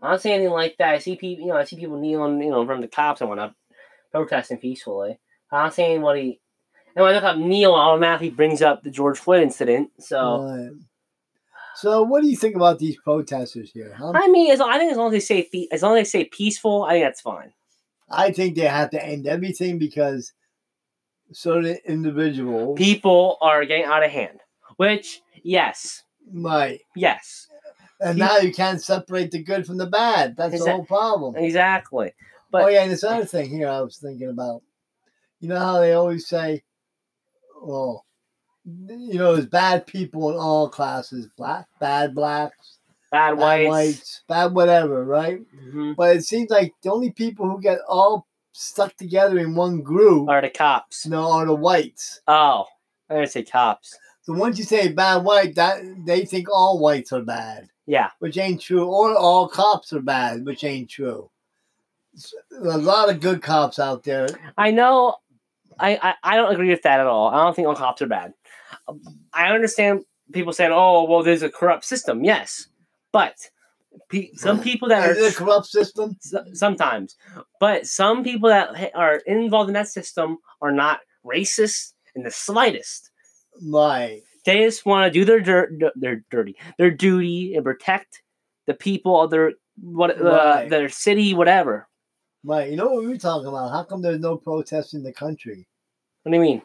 I 0.00 0.10
don't 0.10 0.20
see 0.20 0.32
anything 0.32 0.52
like 0.52 0.76
that. 0.78 0.94
I 0.94 0.98
see 0.98 1.16
people, 1.16 1.44
you 1.46 1.50
know, 1.50 1.56
I 1.58 1.64
see 1.64 1.76
people 1.76 1.98
kneeling, 1.98 2.40
you 2.42 2.50
know, 2.50 2.64
from 2.66 2.80
the 2.82 2.88
cops 2.88 3.20
and 3.20 3.28
whatnot, 3.30 3.54
protesting 4.12 4.58
peacefully. 4.58 5.18
I 5.50 5.62
don't 5.62 5.72
see 5.74 5.84
anybody. 5.84 6.40
And 6.96 7.04
when 7.04 7.12
I 7.12 7.16
look 7.16 7.24
up 7.24 7.36
kneel, 7.36 7.74
automatically 7.74 8.30
brings 8.30 8.62
up 8.62 8.82
the 8.82 8.90
George 8.90 9.18
Floyd 9.18 9.42
incident. 9.42 9.90
So 9.98 10.42
Right. 10.42 10.70
So, 11.76 12.04
what 12.04 12.22
do 12.22 12.28
you 12.28 12.36
think 12.36 12.54
about 12.54 12.78
these 12.78 12.96
protesters 12.96 13.72
here? 13.72 13.94
Huh? 13.98 14.12
I 14.14 14.28
mean, 14.28 14.52
as, 14.52 14.60
I 14.60 14.78
think 14.78 14.92
as 14.92 14.96
long 14.96 15.08
as 15.08 15.12
they 15.12 15.44
say 15.44 15.68
as 15.72 15.82
long 15.82 15.96
as 15.96 16.12
they 16.12 16.18
say 16.20 16.24
peaceful, 16.26 16.84
I 16.84 16.92
think 16.92 17.04
that's 17.04 17.20
fine. 17.20 17.52
I 18.08 18.30
think 18.30 18.54
they 18.54 18.62
have 18.62 18.90
to 18.90 19.04
end 19.04 19.26
everything 19.26 19.78
because 19.78 20.32
certain 21.32 21.78
individuals 21.84 22.78
People 22.78 23.38
are 23.40 23.64
getting 23.64 23.86
out 23.86 24.04
of 24.04 24.10
hand. 24.10 24.40
Which, 24.76 25.20
yes, 25.42 26.02
might. 26.30 26.80
yes, 26.94 27.48
And 28.00 28.18
now 28.18 28.38
you 28.38 28.52
can't 28.52 28.82
separate 28.82 29.30
the 29.30 29.42
good 29.42 29.66
from 29.66 29.78
the 29.78 29.86
bad. 29.86 30.36
That's 30.36 30.62
the 30.62 30.70
whole 30.70 30.84
problem. 30.84 31.36
Exactly. 31.36 32.12
But 32.50 32.64
oh 32.64 32.68
yeah, 32.68 32.82
and 32.82 32.90
this 32.90 33.04
other 33.04 33.24
thing 33.24 33.50
here 33.50 33.68
I 33.68 33.80
was 33.80 33.96
thinking 33.96 34.28
about. 34.28 34.62
You 35.40 35.48
know 35.48 35.58
how 35.58 35.80
they 35.80 35.92
always 35.92 36.26
say, 36.26 36.62
well, 37.64 38.04
you 38.64 39.14
know, 39.18 39.34
there's 39.34 39.46
bad 39.46 39.86
people 39.86 40.30
in 40.30 40.36
all 40.36 40.68
classes, 40.68 41.28
black, 41.36 41.66
bad 41.80 42.14
blacks, 42.14 42.78
bad, 43.10 43.36
bad 43.38 43.68
whites. 43.68 44.22
bad 44.28 44.54
whatever, 44.54 45.04
right? 45.04 45.40
hmm 45.72 45.92
But 45.96 46.16
it 46.16 46.24
seems 46.24 46.50
like 46.50 46.72
the 46.82 46.90
only 46.92 47.10
people 47.10 47.48
who 47.48 47.60
get 47.60 47.78
all 47.88 48.26
stuck 48.52 48.96
together 48.96 49.38
in 49.38 49.54
one 49.54 49.82
group, 49.82 50.28
Are 50.28 50.40
the 50.40 50.48
cops. 50.50 51.06
No, 51.06 51.30
are 51.32 51.44
the 51.46 51.54
whites. 51.54 52.20
Oh, 52.26 52.66
I 53.10 53.16
didn't 53.16 53.30
say 53.32 53.42
cops. 53.42 53.96
So 54.22 54.32
once 54.32 54.56
you 54.58 54.64
say 54.64 54.88
bad 54.88 55.24
white, 55.24 55.54
that 55.56 55.82
they 56.06 56.24
think 56.24 56.48
all 56.50 56.78
whites 56.78 57.12
are 57.12 57.20
bad, 57.22 57.68
Yeah. 57.86 58.10
which 58.20 58.38
ain't 58.38 58.62
true, 58.62 58.86
or 58.86 59.14
all 59.14 59.48
cops 59.48 59.92
are 59.92 60.00
bad, 60.00 60.46
which 60.46 60.64
ain't 60.64 60.88
true. 60.88 61.30
A 62.62 62.78
lot 62.78 63.10
of 63.10 63.20
good 63.20 63.42
cops 63.42 63.78
out 63.78 64.04
there. 64.04 64.28
I 64.56 64.70
know. 64.70 65.16
I, 65.78 65.98
I, 66.02 66.14
I 66.22 66.36
don't 66.36 66.52
agree 66.52 66.70
with 66.70 66.82
that 66.82 67.00
at 67.00 67.06
all. 67.06 67.28
I 67.28 67.42
don't 67.44 67.54
think 67.54 67.68
all 67.68 67.74
cops 67.74 68.02
are 68.02 68.06
bad. 68.06 68.32
I 69.32 69.48
understand 69.52 70.04
people 70.32 70.52
saying, 70.52 70.72
"Oh, 70.72 71.04
well, 71.04 71.22
there's 71.22 71.42
a 71.42 71.50
corrupt 71.50 71.84
system." 71.84 72.24
Yes, 72.24 72.68
but 73.12 73.34
pe- 74.08 74.32
some 74.34 74.60
people 74.60 74.88
that 74.88 75.10
Is 75.10 75.18
it 75.18 75.22
a 75.22 75.26
are 75.28 75.32
corrupt 75.32 75.66
system? 75.66 76.16
s- 76.24 76.34
sometimes, 76.58 77.16
but 77.60 77.86
some 77.86 78.24
people 78.24 78.48
that 78.48 78.92
are 78.94 79.16
involved 79.26 79.68
in 79.70 79.74
that 79.74 79.88
system 79.88 80.38
are 80.60 80.72
not 80.72 81.00
racist 81.24 81.92
in 82.14 82.22
the 82.22 82.30
slightest. 82.30 83.10
Right. 83.62 84.22
They 84.44 84.58
just 84.64 84.84
want 84.84 85.10
to 85.10 85.18
do 85.18 85.24
their 85.24 85.40
dirt, 85.40 85.72
their 85.96 86.22
dirty, 86.30 86.56
their 86.78 86.90
duty 86.90 87.54
and 87.54 87.64
protect 87.64 88.22
the 88.66 88.74
people 88.74 89.20
of 89.22 89.30
their 89.30 89.52
what 89.80 90.20
uh, 90.20 90.24
Right. 90.24 90.68
their 90.68 90.88
city, 90.88 91.32
whatever. 91.34 91.88
Right. 92.44 92.70
You 92.70 92.76
know 92.76 92.88
what 92.88 93.02
we 93.02 93.08
were 93.08 93.16
talking 93.16 93.48
about? 93.48 93.70
How 93.70 93.84
come 93.84 94.02
there's 94.02 94.20
no 94.20 94.36
protests 94.36 94.92
in 94.94 95.02
the 95.02 95.12
country? 95.12 95.66
What 96.22 96.32
do 96.32 96.36
you 96.36 96.42
mean? 96.42 96.62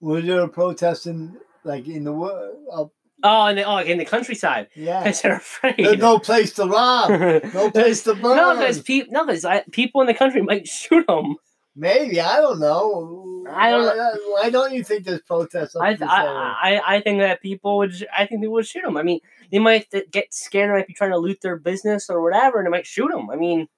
Was 0.00 0.24
there 0.24 0.40
a 0.40 0.48
protest 0.48 1.06
in 1.06 1.36
like 1.64 1.86
in 1.88 2.04
the 2.04 2.12
world? 2.12 2.56
Uh, 2.72 2.84
Oh, 3.24 3.46
in 3.46 3.54
the, 3.56 3.62
oh, 3.62 3.76
in 3.76 3.98
the 3.98 4.04
countryside, 4.04 4.66
yeah. 4.74 5.04
because 5.04 5.22
they're 5.22 5.36
afraid. 5.36 5.76
There's 5.78 5.98
no 5.98 6.18
place 6.18 6.54
to 6.54 6.66
rob. 6.66 7.10
No 7.54 7.70
place 7.70 8.02
to 8.02 8.14
burn. 8.14 8.36
No, 8.36 8.56
because 8.56 8.82
pe- 8.82 9.06
no, 9.10 9.24
because 9.24 9.46
people 9.70 10.00
in 10.00 10.08
the 10.08 10.14
country 10.14 10.42
might 10.42 10.66
shoot 10.66 11.06
them. 11.06 11.36
Maybe 11.76 12.20
I 12.20 12.36
don't 12.40 12.58
know. 12.58 13.44
I 13.48 13.70
don't 13.70 13.96
Why, 13.96 14.16
why 14.42 14.50
don't 14.50 14.72
you 14.72 14.82
think 14.84 15.04
there's 15.04 15.20
protests? 15.22 15.76
I, 15.76 15.90
in 15.92 15.98
this 16.00 16.08
area? 16.10 16.30
I, 16.30 16.80
I, 16.84 16.96
I 16.96 17.00
think 17.00 17.20
that 17.20 17.40
people 17.40 17.78
would. 17.78 17.94
I 18.16 18.26
think 18.26 18.40
they 18.40 18.48
would 18.48 18.66
shoot 18.66 18.82
them. 18.82 18.96
I 18.96 19.02
mean, 19.04 19.20
they 19.50 19.58
might 19.60 19.86
get 20.10 20.34
scared. 20.34 20.70
They 20.70 20.74
might 20.74 20.86
be 20.88 20.94
trying 20.94 21.12
to 21.12 21.18
loot 21.18 21.40
their 21.42 21.56
business 21.56 22.10
or 22.10 22.20
whatever, 22.22 22.58
and 22.58 22.66
they 22.66 22.70
might 22.70 22.86
shoot 22.86 23.10
them. 23.10 23.30
I 23.30 23.36
mean, 23.36 23.68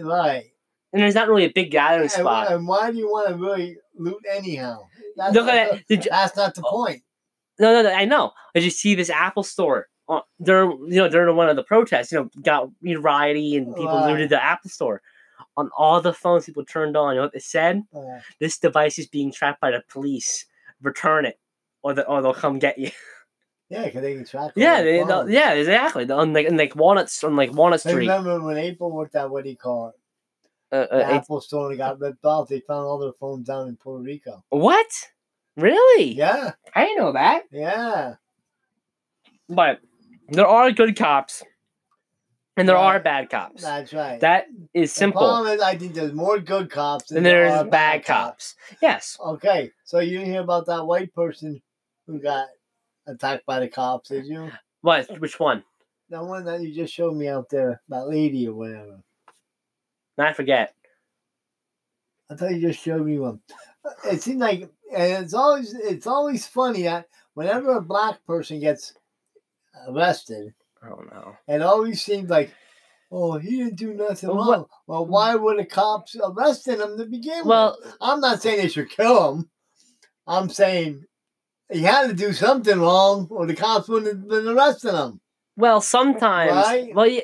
right. 0.00 0.44
and 0.92 1.02
there's 1.02 1.14
not 1.14 1.28
really 1.28 1.44
a 1.44 1.50
big 1.52 1.70
gathering 1.70 2.02
And, 2.02 2.10
spot. 2.10 2.52
and 2.52 2.66
why 2.66 2.90
do 2.90 2.98
you 2.98 3.08
want 3.08 3.28
to 3.28 3.34
really 3.36 3.76
loot 3.96 4.22
anyhow? 4.30 4.86
That's, 5.16 5.34
Look 5.34 5.46
not 5.46 5.54
at 5.54 5.70
the, 5.70 5.76
that. 5.76 5.86
Did 5.88 6.04
you, 6.04 6.10
that's 6.10 6.36
not 6.36 6.54
the 6.54 6.62
point. 6.62 7.02
no, 7.58 7.72
no, 7.72 7.82
no, 7.82 7.92
I 7.94 8.04
know. 8.04 8.32
Did 8.54 8.64
you 8.64 8.70
see 8.70 8.94
this 8.94 9.10
Apple 9.10 9.42
store? 9.42 9.88
Uh, 10.08 10.20
during 10.42 10.70
you 10.90 10.96
know 10.96 11.08
during 11.08 11.36
one 11.36 11.50
of 11.50 11.56
the 11.56 11.62
protests, 11.62 12.12
you 12.12 12.18
know, 12.18 12.30
got 12.42 12.70
you 12.80 12.94
know, 12.94 13.00
rioty 13.02 13.56
and 13.58 13.74
people 13.76 13.92
Right. 13.94 14.10
looted 14.10 14.30
the 14.30 14.42
Apple 14.42 14.70
store. 14.70 15.02
On 15.58 15.68
all 15.76 16.00
the 16.00 16.14
phones 16.14 16.46
people 16.46 16.64
turned 16.64 16.96
on, 16.96 17.12
you 17.14 17.16
know 17.18 17.24
what 17.24 17.32
they 17.34 17.38
said? 17.40 17.82
This 18.40 18.58
device 18.58 18.98
is 18.98 19.06
being 19.06 19.30
tracked 19.32 19.60
by 19.60 19.70
the 19.70 19.82
police. 19.88 20.46
Return 20.80 21.26
it, 21.26 21.38
or 21.82 21.92
the, 21.94 22.06
or 22.06 22.22
they'll 22.22 22.32
come 22.32 22.58
get 22.58 22.78
you. 22.78 22.90
yeah, 23.68 23.84
because 23.84 24.02
they 24.02 24.14
can 24.14 24.24
track. 24.24 24.42
all 24.44 24.52
Yeah, 24.56 24.78
the 24.82 24.84
they, 24.90 25.04
phones. 25.04 25.30
yeah, 25.30 25.52
exactly. 25.52 26.04
The- 26.04 26.14
On 26.16 26.32
like, 26.32 26.46
in 26.46 26.56
like 26.56 26.74
Walnuts, 26.76 27.22
on 27.24 27.36
like 27.36 27.52
Walnut 27.52 27.84
I 27.86 27.92
remember 27.92 28.40
when 28.40 28.56
April 28.56 28.90
worked 28.90 29.14
at 29.16 29.30
what 29.30 29.44
do 29.44 29.50
you 29.50 29.56
call 29.56 29.88
it? 29.88 29.94
Uh, 30.70 30.86
The 30.96 31.06
uh, 31.06 31.10
Apple 31.16 31.40
store 31.40 31.70
and 31.70 31.78
got 31.78 31.98
ripped 32.00 32.24
off. 32.24 32.48
They 32.48 32.60
found 32.60 32.86
all 32.86 32.98
their 32.98 33.12
phones 33.12 33.46
down 33.46 33.68
in 33.68 33.76
Puerto 33.76 34.02
Rico. 34.04 34.44
what? 34.50 34.86
Really? 35.56 36.12
Yeah, 36.12 36.52
I 36.74 36.84
didn't 36.84 36.98
know 36.98 37.12
that. 37.12 37.44
yeah. 37.50 38.14
But 39.48 39.80
there 40.28 40.46
are 40.46 40.70
good 40.70 40.94
cops, 40.96 41.42
and 42.56 42.68
there 42.68 42.76
Yeah, 42.76 42.82
are 42.82 43.00
bad 43.00 43.30
cops. 43.30 43.62
That's 43.62 43.92
right. 43.92 44.20
That 44.20 44.46
is 44.74 44.92
The 44.92 44.98
simple. 44.98 45.22
problem 45.22 45.52
is, 45.54 45.60
I 45.62 45.76
think 45.76 45.94
there's 45.94 46.12
more 46.12 46.38
good 46.38 46.70
cops 46.70 47.08
than 47.08 47.18
And 47.18 47.26
there 47.26 47.48
there's 47.48 47.60
are 47.62 47.64
bad 47.64 48.04
cops. 48.04 48.54
Yes. 48.82 49.16
Okay, 49.20 49.72
so 49.84 49.98
you 50.00 50.18
didn't 50.18 50.32
hear 50.32 50.42
about 50.42 50.66
that 50.66 50.86
white 50.86 51.12
person 51.14 51.60
who 52.06 52.20
got 52.20 52.46
attacked 53.08 53.44
by 53.46 53.58
the 53.60 53.68
cops, 53.68 54.10
did 54.10 54.26
you? 54.26 54.50
What? 54.82 55.18
Which 55.20 55.40
one? 55.40 55.64
That 56.10 56.24
one 56.24 56.44
that 56.44 56.60
you 56.62 56.72
just 56.72 56.94
showed 56.94 57.16
me 57.16 57.26
out 57.28 57.50
there, 57.50 57.82
that 57.88 58.08
lady 58.08 58.46
or 58.46 58.54
whatever. 58.54 59.00
I 60.16 60.32
forget. 60.32 60.74
I 62.30 62.34
thought 62.34 62.52
you 62.52 62.60
just 62.60 62.80
showed 62.80 63.04
me 63.06 63.18
one. 63.18 63.40
It 64.04 64.22
seemed 64.22 64.40
like, 64.40 64.70
and 64.94 65.24
it's 65.24 65.34
always 65.34 65.74
it's 65.74 66.06
always 66.06 66.46
funny 66.46 66.82
that 66.82 67.08
whenever 67.34 67.76
a 67.76 67.80
black 67.82 68.24
person 68.26 68.60
gets 68.60 68.94
arrested, 69.88 70.54
I 70.82 70.88
don't 70.88 71.10
know. 71.12 71.36
it 71.46 71.62
always 71.62 72.02
seems 72.02 72.28
like, 72.28 72.52
oh, 73.10 73.38
he 73.38 73.56
didn't 73.58 73.76
do 73.76 73.94
nothing 73.94 74.28
Well, 74.28 74.36
wrong. 74.38 74.46
what- 74.46 74.68
Well, 74.86 75.06
why 75.06 75.34
were 75.36 75.56
the 75.56 75.64
cops 75.64 76.16
arresting 76.22 76.80
him 76.80 76.98
to 76.98 77.06
begin 77.06 77.38
with? 77.38 77.46
Well, 77.46 77.78
with? 77.82 77.94
I'm 78.00 78.20
not 78.20 78.42
saying 78.42 78.58
they 78.58 78.68
should 78.68 78.90
kill 78.90 79.34
him. 79.34 79.50
I'm 80.26 80.48
saying 80.50 81.04
he 81.70 81.82
had 81.82 82.08
to 82.08 82.14
do 82.14 82.32
something 82.32 82.80
wrong, 82.80 83.28
or 83.30 83.46
the 83.46 83.54
cops 83.54 83.88
wouldn't 83.88 84.20
have 84.20 84.28
been 84.28 84.48
arresting 84.48 84.94
him. 84.94 85.20
well, 85.56 85.80
sometimes. 85.80 86.52
Right? 86.52 86.94
Well, 86.94 87.06
yeah, 87.06 87.22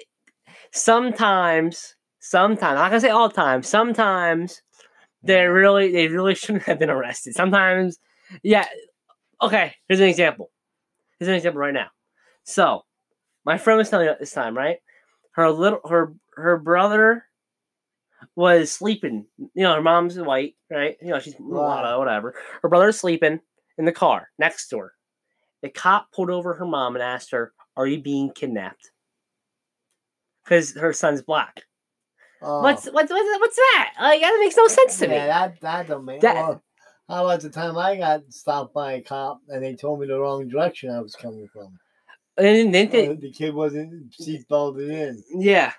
sometimes. 0.72 1.94
Sometimes. 2.20 2.80
I 2.80 2.88
can't 2.88 3.02
say 3.02 3.10
all 3.10 3.28
the 3.28 3.34
time. 3.34 3.62
Sometimes 3.62 4.62
they 5.22 5.36
mm. 5.36 5.54
really, 5.54 5.92
they 5.92 6.08
really 6.08 6.34
shouldn't 6.34 6.64
have 6.64 6.78
been 6.78 6.90
arrested. 6.90 7.34
Sometimes, 7.34 7.98
yeah. 8.42 8.66
Okay. 9.42 9.74
Here's 9.88 10.00
an 10.00 10.08
example. 10.08 10.50
Here's 11.18 11.28
an 11.28 11.34
example 11.34 11.60
right 11.60 11.74
now. 11.74 11.88
So, 12.44 12.84
my 13.44 13.58
friend 13.58 13.78
was 13.78 13.90
telling 13.90 14.06
me 14.06 14.12
this 14.18 14.32
time, 14.32 14.56
right? 14.56 14.78
Her 15.32 15.50
little, 15.50 15.80
her, 15.88 16.14
her 16.36 16.58
brother 16.58 17.26
was 18.36 18.72
sleeping. 18.72 19.26
You 19.38 19.64
know, 19.64 19.74
her 19.74 19.82
mom's 19.82 20.18
white, 20.18 20.54
right? 20.70 20.96
You 21.02 21.08
know, 21.08 21.18
she's 21.20 21.38
mulatto, 21.38 21.98
whatever. 21.98 22.34
Her 22.62 22.68
brother's 22.68 22.98
sleeping 22.98 23.40
in 23.78 23.84
the 23.84 23.92
car 23.92 24.28
next 24.38 24.68
to 24.68 24.78
her. 24.78 24.92
The 25.62 25.70
cop 25.70 26.12
pulled 26.12 26.30
over 26.30 26.54
her 26.54 26.66
mom 26.66 26.94
and 26.94 27.02
asked 27.02 27.30
her, 27.32 27.52
"Are 27.76 27.86
you 27.86 28.00
being 28.02 28.30
kidnapped?" 28.32 28.90
Because 30.44 30.72
her 30.74 30.92
son's 30.92 31.22
black. 31.22 31.62
Oh, 32.42 32.62
What's 32.62 32.84
what's 32.86 33.10
what's 33.10 33.40
what's 33.40 33.56
that? 33.56 33.94
Like 34.00 34.20
that 34.20 34.36
makes 34.40 34.56
no 34.56 34.68
sense 34.68 34.98
to 34.98 35.06
yeah, 35.06 35.10
me. 35.22 35.26
that 35.26 35.60
that 35.62 35.88
don't 35.88 36.04
make. 36.04 36.20
That- 36.20 36.34
well, 36.34 36.62
how 37.08 37.24
about 37.26 37.40
the 37.40 37.50
time 37.50 37.76
I 37.78 37.96
got 37.96 38.22
stopped 38.30 38.74
by 38.74 38.94
a 38.94 39.02
cop 39.02 39.40
and 39.48 39.62
they 39.64 39.74
told 39.74 40.00
me 40.00 40.06
the 40.06 40.18
wrong 40.18 40.48
direction 40.48 40.90
I 40.90 41.00
was 41.00 41.14
coming 41.14 41.48
from? 41.52 41.78
And 42.36 42.46
then, 42.46 42.70
then 42.72 42.90
they- 42.90 43.08
Uh, 43.08 43.14
the 43.18 43.30
kid 43.30 43.54
wasn't 43.54 44.10
seatbelted 44.12 44.90
in. 44.90 45.22
yeah. 45.40 45.72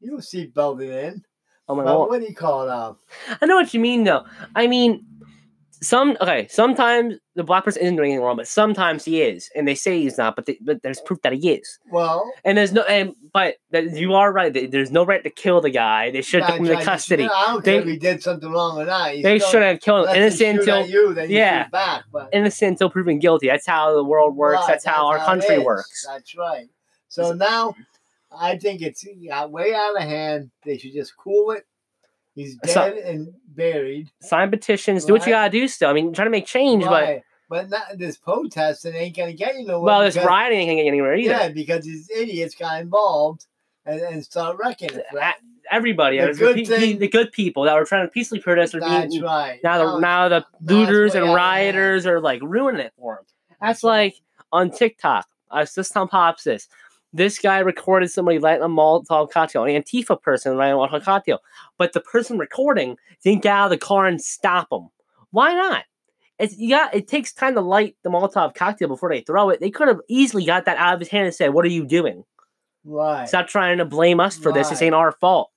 You 0.00 0.12
were 0.12 0.18
seatbelted 0.18 0.88
in. 0.90 1.24
Oh 1.68 1.74
my 1.74 1.84
god. 1.84 2.08
what 2.08 2.20
do 2.20 2.26
you 2.26 2.34
call 2.34 2.64
it? 2.64 2.70
Uh, 2.70 2.94
I 3.40 3.46
know 3.46 3.56
what 3.56 3.72
you 3.74 3.80
mean 3.80 4.04
though. 4.04 4.24
I 4.54 4.66
mean, 4.66 5.04
some 5.82 6.16
okay. 6.20 6.46
Sometimes 6.50 7.14
the 7.34 7.44
black 7.44 7.64
person 7.64 7.82
isn't 7.82 7.96
doing 7.96 8.10
anything 8.10 8.24
wrong, 8.24 8.36
but 8.36 8.46
sometimes 8.46 9.04
he 9.04 9.22
is, 9.22 9.48
and 9.56 9.66
they 9.66 9.74
say 9.74 10.00
he's 10.02 10.18
not. 10.18 10.36
But, 10.36 10.46
they, 10.46 10.58
but 10.60 10.82
there's 10.82 11.00
proof 11.00 11.22
that 11.22 11.32
he 11.32 11.52
is. 11.52 11.78
well, 11.90 12.30
And 12.44 12.58
there's 12.58 12.72
no. 12.72 12.82
And 12.82 13.14
but 13.32 13.56
that 13.70 13.96
you 13.96 14.14
are 14.14 14.32
right. 14.32 14.52
There's 14.52 14.90
no 14.90 15.04
right 15.06 15.22
to 15.24 15.30
kill 15.30 15.60
the 15.60 15.70
guy. 15.70 16.10
They 16.10 16.20
should 16.22 16.42
have 16.42 16.50
took 16.56 16.60
him 16.60 16.72
into 16.72 16.84
custody. 16.84 17.22
should- 17.22 17.32
I 17.32 17.46
don't 17.46 17.64
care 17.64 17.74
if 17.78 17.84
They- 17.84 17.90
he 17.92 17.96
did 17.98 18.22
something 18.22 18.50
wrong 18.50 18.78
or 18.78 18.84
not. 18.84 19.12
He's 19.12 19.22
They 19.22 19.38
should 19.38 19.62
have 19.62 19.80
killed 19.80 20.08
him. 20.08 20.16
Innocent 20.16 20.58
until 20.60 20.86
you, 20.86 21.18
yeah. 21.28 21.68
back. 21.68 22.04
But 22.12 22.28
innocent 22.32 22.72
until 22.72 22.90
proven 22.90 23.18
guilty. 23.18 23.46
That's 23.46 23.66
how 23.66 23.94
the 23.94 24.04
world 24.04 24.36
works. 24.36 24.56
Right, 24.60 24.68
that's 24.68 24.84
how 24.84 25.06
our 25.08 25.16
it 25.16 25.24
country 25.24 25.58
works. 25.58 26.06
That's 26.06 26.36
right. 26.36 26.66
So 27.08 27.32
now, 27.32 27.74
I 28.36 28.56
think 28.58 28.82
it's 28.82 29.04
way 29.48 29.74
out 29.74 29.96
of 29.96 30.02
hand. 30.02 30.50
They 30.64 30.78
should 30.78 30.92
just 30.92 31.16
cool 31.16 31.52
it. 31.52 31.64
He's 32.40 32.56
dead 32.56 32.70
So- 32.72 33.00
and 33.04 33.32
buried. 33.48 34.10
Sign 34.22 34.50
petitions. 34.50 35.04
Do 35.04 35.12
what 35.12 35.26
you 35.26 35.32
gotta 35.32 35.50
do. 35.50 35.68
Still, 35.68 35.90
I 35.90 35.92
mean, 35.92 36.12
trying 36.12 36.26
to 36.26 36.30
make 36.30 36.46
change, 36.46 36.84
but 36.84 36.90
Right. 36.90 37.22
But 37.48 37.68
not 37.68 37.98
this 37.98 38.16
protest, 38.16 38.84
it 38.84 38.94
ain't 38.94 39.16
gonna 39.16 39.32
get 39.32 39.56
you 39.58 39.66
nowhere. 39.66 39.80
well, 39.84 40.00
this 40.02 40.16
rioting 40.16 40.60
ain't 40.60 40.68
gonna 40.68 40.82
get 40.82 40.86
anywhere 40.88 41.16
either. 41.16 41.30
Yeah, 41.32 41.48
because 41.48 41.84
these 41.84 42.08
idiots 42.08 42.54
got 42.54 42.80
involved 42.80 43.46
and, 43.84 44.00
and 44.00 44.24
start 44.24 44.56
wrecking 44.62 44.90
it. 44.90 45.04
A- 45.20 45.34
Everybody, 45.72 46.18
The 46.20 46.32
good 46.32 46.56
the, 46.56 46.64
thing- 46.64 46.98
the 46.98 47.08
good 47.08 47.30
people 47.32 47.64
that 47.64 47.74
were 47.74 47.84
trying 47.84 48.06
to 48.06 48.10
peacefully 48.10 48.40
protest 48.40 48.74
are 48.76 48.80
That's 48.80 49.12
being 49.12 49.22
right. 49.24 49.58
now 49.64 49.78
the 49.78 49.98
Now- 49.98 50.28
now 50.28 50.28
the 50.28 50.44
looters 50.62 51.14
and 51.16 51.24
out 51.24 51.30
of 51.32 51.36
hand. 51.36 51.36
rioters 51.36 52.06
are 52.06 52.20
like 52.20 52.40
ruining 52.42 52.80
it 52.82 52.92
for 52.96 53.16
them. 53.16 53.24
That's 53.60 53.82
right. 53.84 53.90
like 53.90 54.14
on 54.52 54.70
TikTok. 54.70 55.26
I 55.50 55.60
was 55.60 55.74
just 55.74 55.92
telling 55.92 56.08
Pops 56.08 56.44
this. 56.44 56.68
This 57.12 57.38
guy 57.38 57.58
recorded 57.58 58.10
somebody 58.10 58.38
lighting 58.38 58.62
a 58.62 58.68
Molotov 58.68 59.30
cocktail, 59.30 59.64
an 59.64 59.70
Antifa 59.82 60.20
person 60.20 60.56
lighting 60.56 60.74
a 60.74 60.76
Molotov 60.78 61.02
cocktail, 61.02 61.40
but 61.76 61.92
the 61.92 62.00
person 62.00 62.38
recording 62.38 62.96
didn't 63.24 63.42
get 63.42 63.52
out 63.52 63.64
of 63.64 63.70
the 63.70 63.78
car 63.78 64.06
and 64.06 64.20
stop 64.20 64.68
him. 64.72 64.88
Why 65.30 65.54
not? 65.54 65.84
it's 66.40 66.56
you 66.56 66.70
got 66.70 66.94
it 66.94 67.06
takes 67.06 67.32
time 67.32 67.54
to 67.54 67.60
light 67.60 67.96
the 68.02 68.10
Molotov 68.10 68.54
cocktail 68.54 68.88
before 68.88 69.10
they 69.10 69.20
throw 69.20 69.50
it. 69.50 69.60
They 69.60 69.70
could 69.70 69.88
have 69.88 70.00
easily 70.08 70.44
got 70.44 70.64
that 70.64 70.78
out 70.78 70.94
of 70.94 71.00
his 71.00 71.08
hand 71.10 71.26
and 71.26 71.34
said, 71.34 71.52
"What 71.52 71.64
are 71.64 71.68
you 71.68 71.84
doing? 71.84 72.24
Right. 72.82 73.28
Stop 73.28 73.46
trying 73.48 73.76
to 73.78 73.84
blame 73.84 74.20
us 74.20 74.38
for 74.38 74.50
this. 74.52 74.70
This 74.70 74.80
ain't 74.80 74.94
our 74.94 75.12
fault. 75.12 75.50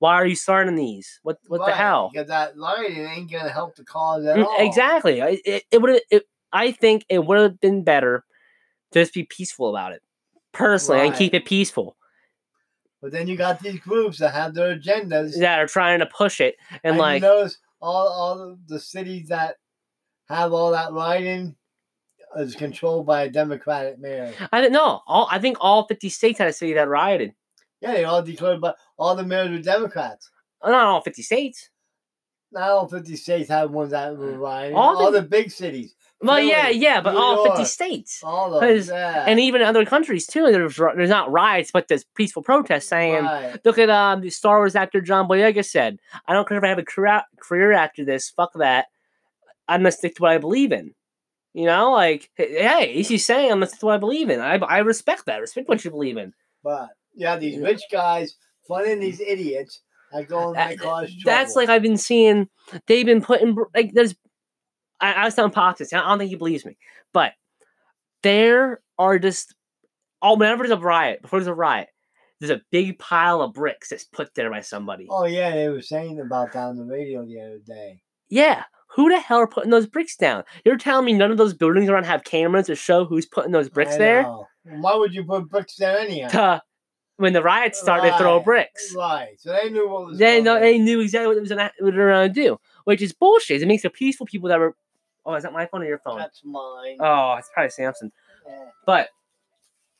Why 0.00 0.14
are 0.14 0.26
you 0.26 0.34
starting 0.34 0.74
these? 0.74 1.20
What 1.22 1.38
what 1.46 1.64
the 1.64 1.72
hell?" 1.72 2.10
Because 2.12 2.26
that 2.28 2.58
lighting 2.58 3.06
ain't 3.06 3.30
gonna 3.30 3.48
help 3.48 3.76
the 3.76 3.84
cause 3.84 4.26
at 4.26 4.36
Mm, 4.36 4.44
all. 4.44 4.56
Exactly. 4.58 5.20
It, 5.20 5.62
it 5.70 5.80
would 5.80 6.00
have. 6.10 6.22
I 6.52 6.72
think 6.72 7.04
it 7.08 7.24
would 7.24 7.38
have 7.38 7.60
been 7.60 7.84
better 7.84 8.24
to 8.90 9.00
just 9.00 9.14
be 9.14 9.22
peaceful 9.24 9.70
about 9.70 9.92
it, 9.92 10.02
personally, 10.54 11.06
and 11.06 11.14
keep 11.14 11.34
it 11.34 11.44
peaceful. 11.44 11.96
But 13.02 13.12
then 13.12 13.28
you 13.28 13.36
got 13.36 13.60
these 13.60 13.80
groups 13.80 14.18
that 14.18 14.32
have 14.32 14.54
their 14.54 14.76
agendas. 14.76 15.38
That 15.38 15.58
are 15.58 15.66
trying 15.66 15.98
to 15.98 16.06
push 16.06 16.40
it 16.40 16.56
and, 16.82 16.92
and 16.92 16.98
like 16.98 17.22
all 17.22 18.08
all 18.08 18.58
the 18.66 18.80
cities 18.80 19.28
that 19.28 19.56
have 20.28 20.52
all 20.52 20.70
that 20.70 20.94
lighting 20.94 21.54
is 22.36 22.54
controlled 22.54 23.04
by 23.06 23.24
a 23.24 23.28
Democratic 23.30 23.98
mayor. 23.98 24.32
I 24.52 24.60
didn't 24.60 24.72
know. 24.72 25.02
All 25.06 25.28
I 25.30 25.38
think 25.38 25.58
all 25.60 25.86
fifty 25.86 26.08
states 26.08 26.38
had 26.38 26.48
a 26.48 26.52
city 26.52 26.72
that 26.74 26.88
rioted. 26.88 27.34
Yeah, 27.80 27.92
they 27.92 28.04
all 28.04 28.22
declared, 28.22 28.62
but 28.62 28.76
all 28.96 29.14
the 29.14 29.22
mayors 29.24 29.50
were 29.50 29.58
Democrats. 29.58 30.30
Uh, 30.62 30.70
Not 30.70 30.86
all 30.86 31.02
fifty 31.02 31.22
states. 31.22 31.68
Not 32.54 32.70
all 32.70 32.86
50 32.86 33.16
states 33.16 33.48
have 33.48 33.72
ones 33.72 33.90
that 33.90 34.16
were 34.16 34.38
rioting. 34.38 34.76
All 34.76 34.96
All, 34.96 35.10
the- 35.10 35.20
the, 35.20 35.26
big 35.26 35.50
cities. 35.50 35.96
Well, 36.26 36.40
yeah, 36.40 36.66
Philly, 36.66 36.78
yeah, 36.78 37.00
but 37.00 37.12
New 37.12 37.18
all 37.18 37.44
fifty 37.44 37.64
states. 37.64 38.20
All 38.24 38.54
of 38.54 38.60
'Cause- 38.62 38.86
them. 38.88 38.96
Yeah. 38.96 39.24
and 39.26 39.38
even 39.40 39.62
other 39.62 39.84
countries 39.84 40.26
too. 40.26 40.50
There's 40.50 40.76
there's 40.76 41.10
not 41.10 41.30
riots, 41.30 41.70
but 41.72 41.88
there's 41.88 42.04
peaceful 42.16 42.42
protests 42.42 42.88
saying, 42.88 43.24
Right. 43.24 43.60
"Look 43.64 43.78
at 43.78 43.90
um 43.90 44.20
the 44.20 44.30
Star 44.30 44.58
Wars 44.58 44.74
actor 44.76 45.00
John 45.00 45.28
Boyega 45.28 45.64
said, 45.64 45.98
I 46.26 46.32
don't 46.32 46.46
care 46.48 46.58
if 46.58 46.64
I 46.64 46.68
have 46.68 46.78
a 46.78 46.84
career 46.84 47.22
career 47.40 47.72
after 47.72 48.04
this. 48.04 48.30
Fuck 48.30 48.52
that. 48.54 48.86
I'm 49.68 49.80
gonna 49.80 49.92
stick 49.92 50.14
to 50.16 50.22
what 50.22 50.32
I 50.32 50.38
believe 50.38 50.72
in." 50.72 50.94
You 51.52 51.66
know, 51.66 51.92
like, 51.92 52.30
hey, 52.36 53.02
he's 53.02 53.24
saying 53.24 53.50
I'm 53.52 53.58
gonna 53.58 53.66
stick 53.68 53.80
to 53.80 53.86
what 53.86 53.94
I 53.94 53.98
believe 53.98 54.28
in. 54.30 54.40
I 54.40 54.56
I 54.56 54.78
respect 54.78 55.26
that. 55.26 55.40
Respect 55.40 55.68
what 55.68 55.84
you 55.84 55.90
believe 55.90 56.16
in. 56.16 56.32
But 56.62 56.88
yeah, 57.14 57.36
these 57.36 57.58
rich 57.58 57.82
guys 57.92 58.34
funding 58.66 58.98
these 58.98 59.20
idiots 59.20 59.80
that 60.12 60.26
go 60.28 60.48
and 60.48 60.56
That- 60.56 60.78
cause 60.78 61.08
trouble. 61.10 61.22
That's 61.24 61.54
like 61.54 61.68
I've 61.68 61.82
been 61.82 61.96
seeing. 61.96 62.48
They've 62.86 63.06
been 63.06 63.22
putting 63.22 63.56
like 63.74 63.92
there's. 63.92 64.14
I, 65.04 65.12
I 65.12 65.24
was 65.24 65.34
telling 65.34 65.52
Poxis, 65.52 65.92
I 65.92 66.00
don't 66.00 66.18
think 66.18 66.30
he 66.30 66.36
believes 66.36 66.64
me, 66.64 66.76
but 67.12 67.32
there 68.22 68.80
are 68.98 69.18
just 69.18 69.54
oh 70.22 70.36
whenever 70.36 70.66
there's 70.66 70.78
a 70.78 70.82
riot, 70.82 71.22
before 71.22 71.38
there's 71.38 71.46
a 71.46 71.54
riot, 71.54 71.88
there's 72.40 72.50
a 72.50 72.62
big 72.70 72.98
pile 72.98 73.42
of 73.42 73.52
bricks 73.52 73.90
that's 73.90 74.04
put 74.04 74.34
there 74.34 74.50
by 74.50 74.60
somebody. 74.60 75.06
Oh 75.10 75.26
yeah, 75.26 75.50
they 75.50 75.68
were 75.68 75.82
saying 75.82 76.20
about 76.20 76.52
that 76.52 76.64
on 76.64 76.76
the 76.76 76.84
radio 76.84 77.24
the 77.24 77.40
other 77.40 77.60
day. 77.66 78.02
Yeah, 78.28 78.64
who 78.94 79.10
the 79.10 79.20
hell 79.20 79.38
are 79.38 79.46
putting 79.46 79.70
those 79.70 79.86
bricks 79.86 80.16
down? 80.16 80.44
You're 80.64 80.78
telling 80.78 81.04
me 81.04 81.12
none 81.12 81.30
of 81.30 81.36
those 81.36 81.54
buildings 81.54 81.88
around 81.88 82.04
have 82.04 82.24
cameras 82.24 82.66
to 82.66 82.76
show 82.76 83.04
who's 83.04 83.26
putting 83.26 83.52
those 83.52 83.68
bricks 83.68 83.96
there? 83.96 84.24
Why 84.64 84.94
would 84.96 85.14
you 85.14 85.24
put 85.24 85.50
bricks 85.50 85.76
there 85.76 85.98
anyhow? 85.98 86.28
To 86.28 86.62
when 87.16 87.32
the 87.32 87.42
riots 87.42 87.80
start, 87.80 88.02
they 88.02 88.16
throw 88.18 88.40
bricks. 88.40 88.92
Right. 88.96 89.34
So 89.38 89.52
they 89.52 89.70
knew 89.70 89.88
what 89.88 90.06
was 90.06 90.18
They 90.18 90.40
know 90.40 90.58
they 90.58 90.78
knew 90.78 91.00
exactly 91.00 91.28
what, 91.28 91.36
it 91.36 91.40
was 91.40 91.50
what 91.50 91.72
they 91.78 91.84
were 91.84 92.10
gonna 92.10 92.28
do, 92.28 92.58
which 92.84 93.02
is 93.02 93.12
bullshit. 93.12 93.62
It 93.62 93.66
makes 93.66 93.82
the 93.82 93.90
peaceful 93.90 94.26
people 94.26 94.48
that 94.48 94.58
were. 94.58 94.76
Oh, 95.26 95.34
is 95.34 95.42
that 95.44 95.52
my 95.52 95.66
phone 95.66 95.82
or 95.82 95.86
your 95.86 95.98
phone? 95.98 96.18
That's 96.18 96.42
mine. 96.44 96.96
Oh, 97.00 97.34
it's 97.38 97.48
probably 97.52 97.70
Samson. 97.70 98.12
Yeah. 98.46 98.64
But 98.86 99.08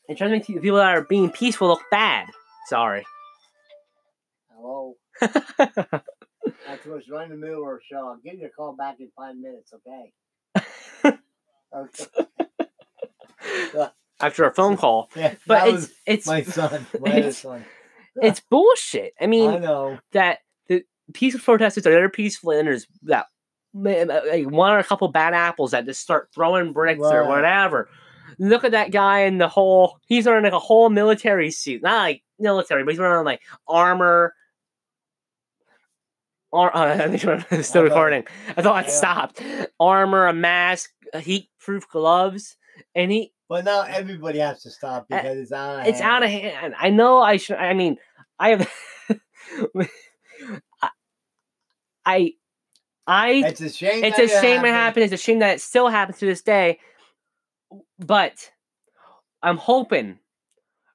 it 0.09 0.19
tries 0.19 0.29
to 0.29 0.33
make 0.33 0.47
the 0.47 0.55
people 0.61 0.77
that 0.79 0.97
are 0.97 1.03
being 1.03 1.31
peaceful 1.31 1.69
look 1.69 1.81
bad. 1.91 2.27
Sorry. 2.69 3.05
Hello. 4.55 4.97
That's 5.21 6.85
what's 6.87 7.09
right 7.09 7.25
in 7.25 7.31
the 7.31 7.37
middle 7.37 7.63
of 7.69 7.77
a 7.77 7.79
show. 7.83 8.09
I'll 8.09 8.19
give 8.23 8.35
you 8.39 8.47
a 8.47 8.51
call 8.51 8.75
back 8.77 8.97
in 9.01 9.11
five 9.17 9.37
minutes, 9.37 9.73
okay? 9.75 10.13
okay. 11.75 12.07
After 14.21 14.45
a 14.45 14.55
phone 14.55 14.77
call, 14.77 15.11
Yeah, 15.17 15.35
but 15.47 15.69
it's 15.69 15.91
it's 16.07 16.27
my 16.27 16.43
son. 16.43 16.87
My 17.01 17.11
it's- 17.17 17.39
son. 17.39 17.65
it's 18.23 18.41
bullshit. 18.41 19.13
I 19.21 19.27
mean, 19.27 19.51
I 19.51 19.59
know. 19.59 19.99
that 20.13 20.39
the 20.69 20.85
peaceful 21.13 21.41
protesters 21.43 21.87
are 21.87 21.91
they're 21.91 22.09
peaceful 22.09 22.53
and 22.53 22.67
there's 22.69 22.87
that 23.03 23.27
like 23.75 24.47
one 24.51 24.73
or 24.73 24.79
a 24.79 24.85
couple 24.85 25.09
bad 25.09 25.35
apples 25.35 25.73
that 25.73 25.85
just 25.85 26.01
start 26.01 26.29
throwing 26.35 26.73
bricks 26.73 27.01
or 27.03 27.27
whatever. 27.29 27.89
Look 28.39 28.65
at 28.65 28.71
that 28.73 28.91
guy 28.93 29.21
in 29.21 29.39
the 29.39 29.49
whole 29.49 29.99
he's 30.07 30.27
wearing 30.27 30.45
like 30.45 30.53
a 30.53 30.59
whole 30.59 30.91
military 30.91 31.51
suit. 31.51 31.83
Not 31.83 31.99
like 32.03 32.23
military, 32.39 32.85
but 32.85 32.93
he's 32.93 33.01
wearing 33.01 33.25
like 33.25 33.41
armor. 33.69 34.35
Ar- 36.53 36.75
uh, 36.75 36.95
I 37.05 37.09
think 37.17 37.25
we're 37.51 37.63
still 37.63 37.83
recording. 37.83 38.25
I 38.57 38.63
thought 38.63 38.85
it 38.85 38.89
Yeah. 38.89 38.95
stopped. 38.95 39.43
Armor, 39.81 40.27
a 40.27 40.33
mask, 40.33 40.91
heat 41.21 41.49
proof 41.61 41.89
gloves, 41.89 42.57
and 42.95 43.11
he 43.11 43.33
But 43.49 43.65
now 43.65 43.83
everybody 43.83 44.39
has 44.39 44.63
to 44.63 44.71
stop 44.71 45.07
Uh, 45.11 45.17
because 45.17 45.39
it's 45.39 45.53
out 45.53 45.81
of 45.81 45.87
it's 45.87 46.01
hand. 46.01 46.11
out 46.13 46.23
of 46.23 46.31
hand. 46.31 46.75
I 46.79 46.91
know 46.91 47.19
I 47.19 47.37
should. 47.39 47.57
I 47.57 47.75
mean, 47.75 47.99
I 48.39 48.49
have. 48.51 48.73
I- 50.83 50.91
I, 52.07 52.33
I. 53.07 53.43
It's 53.47 53.61
a 53.61 53.69
shame. 53.71 54.05
It's 54.05 54.17
that 54.17 54.25
a 54.25 54.29
shame 54.29 54.37
it 54.65 54.69
happened. 54.69 54.75
happened. 54.75 55.05
It's 55.05 55.13
a 55.13 55.25
shame 55.25 55.39
that 55.41 55.55
it 55.57 55.61
still 55.61 55.89
happens 55.89 56.19
to 56.19 56.27
this 56.27 56.43
day. 56.43 56.79
But 57.99 58.51
I'm 59.43 59.59
hoping 59.59 60.19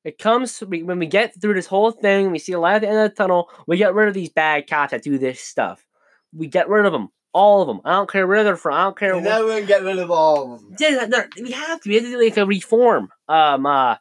it 0.03 0.17
comes 0.17 0.61
we- 0.67 0.83
when 0.83 0.99
we 0.99 1.05
get 1.07 1.39
through 1.39 1.53
this 1.53 1.67
whole 1.67 1.91
thing. 1.91 2.31
We 2.31 2.39
see 2.39 2.53
a 2.53 2.59
light 2.59 2.75
at 2.75 2.81
the 2.81 2.89
end 2.89 2.97
of 2.99 3.09
the 3.09 3.15
tunnel. 3.15 3.49
We 3.67 3.77
get 3.77 3.93
rid 3.93 4.07
of 4.07 4.13
these 4.13 4.29
bad 4.29 4.67
cops 4.67 4.91
that 4.91 5.03
do 5.03 5.17
this 5.17 5.39
stuff. 5.41 5.85
We 6.33 6.47
get 6.47 6.69
rid 6.69 6.85
of 6.85 6.91
them, 6.93 7.09
all 7.33 7.61
of 7.61 7.67
them. 7.67 7.81
I 7.85 7.91
don't 7.93 8.09
care 8.09 8.27
where 8.27 8.43
they're 8.43 8.55
from. 8.55 8.75
I 8.75 8.83
don't 8.83 8.97
care. 8.97 9.15
You're 9.15 9.23
gonna 9.23 9.61
get 9.65 9.83
rid 9.83 9.99
of 9.99 10.11
all 10.11 10.53
of 10.53 10.61
them. 10.61 10.75
yeah, 10.79 11.05
we 11.41 11.51
have 11.51 11.81
to. 11.81 11.89
We 11.89 11.95
have 11.95 12.03
to 12.03 12.11
do 12.11 12.21
like 12.23 12.37
a 12.37 12.45
reform, 12.45 13.09
um, 13.27 13.65
uh, 13.65 13.97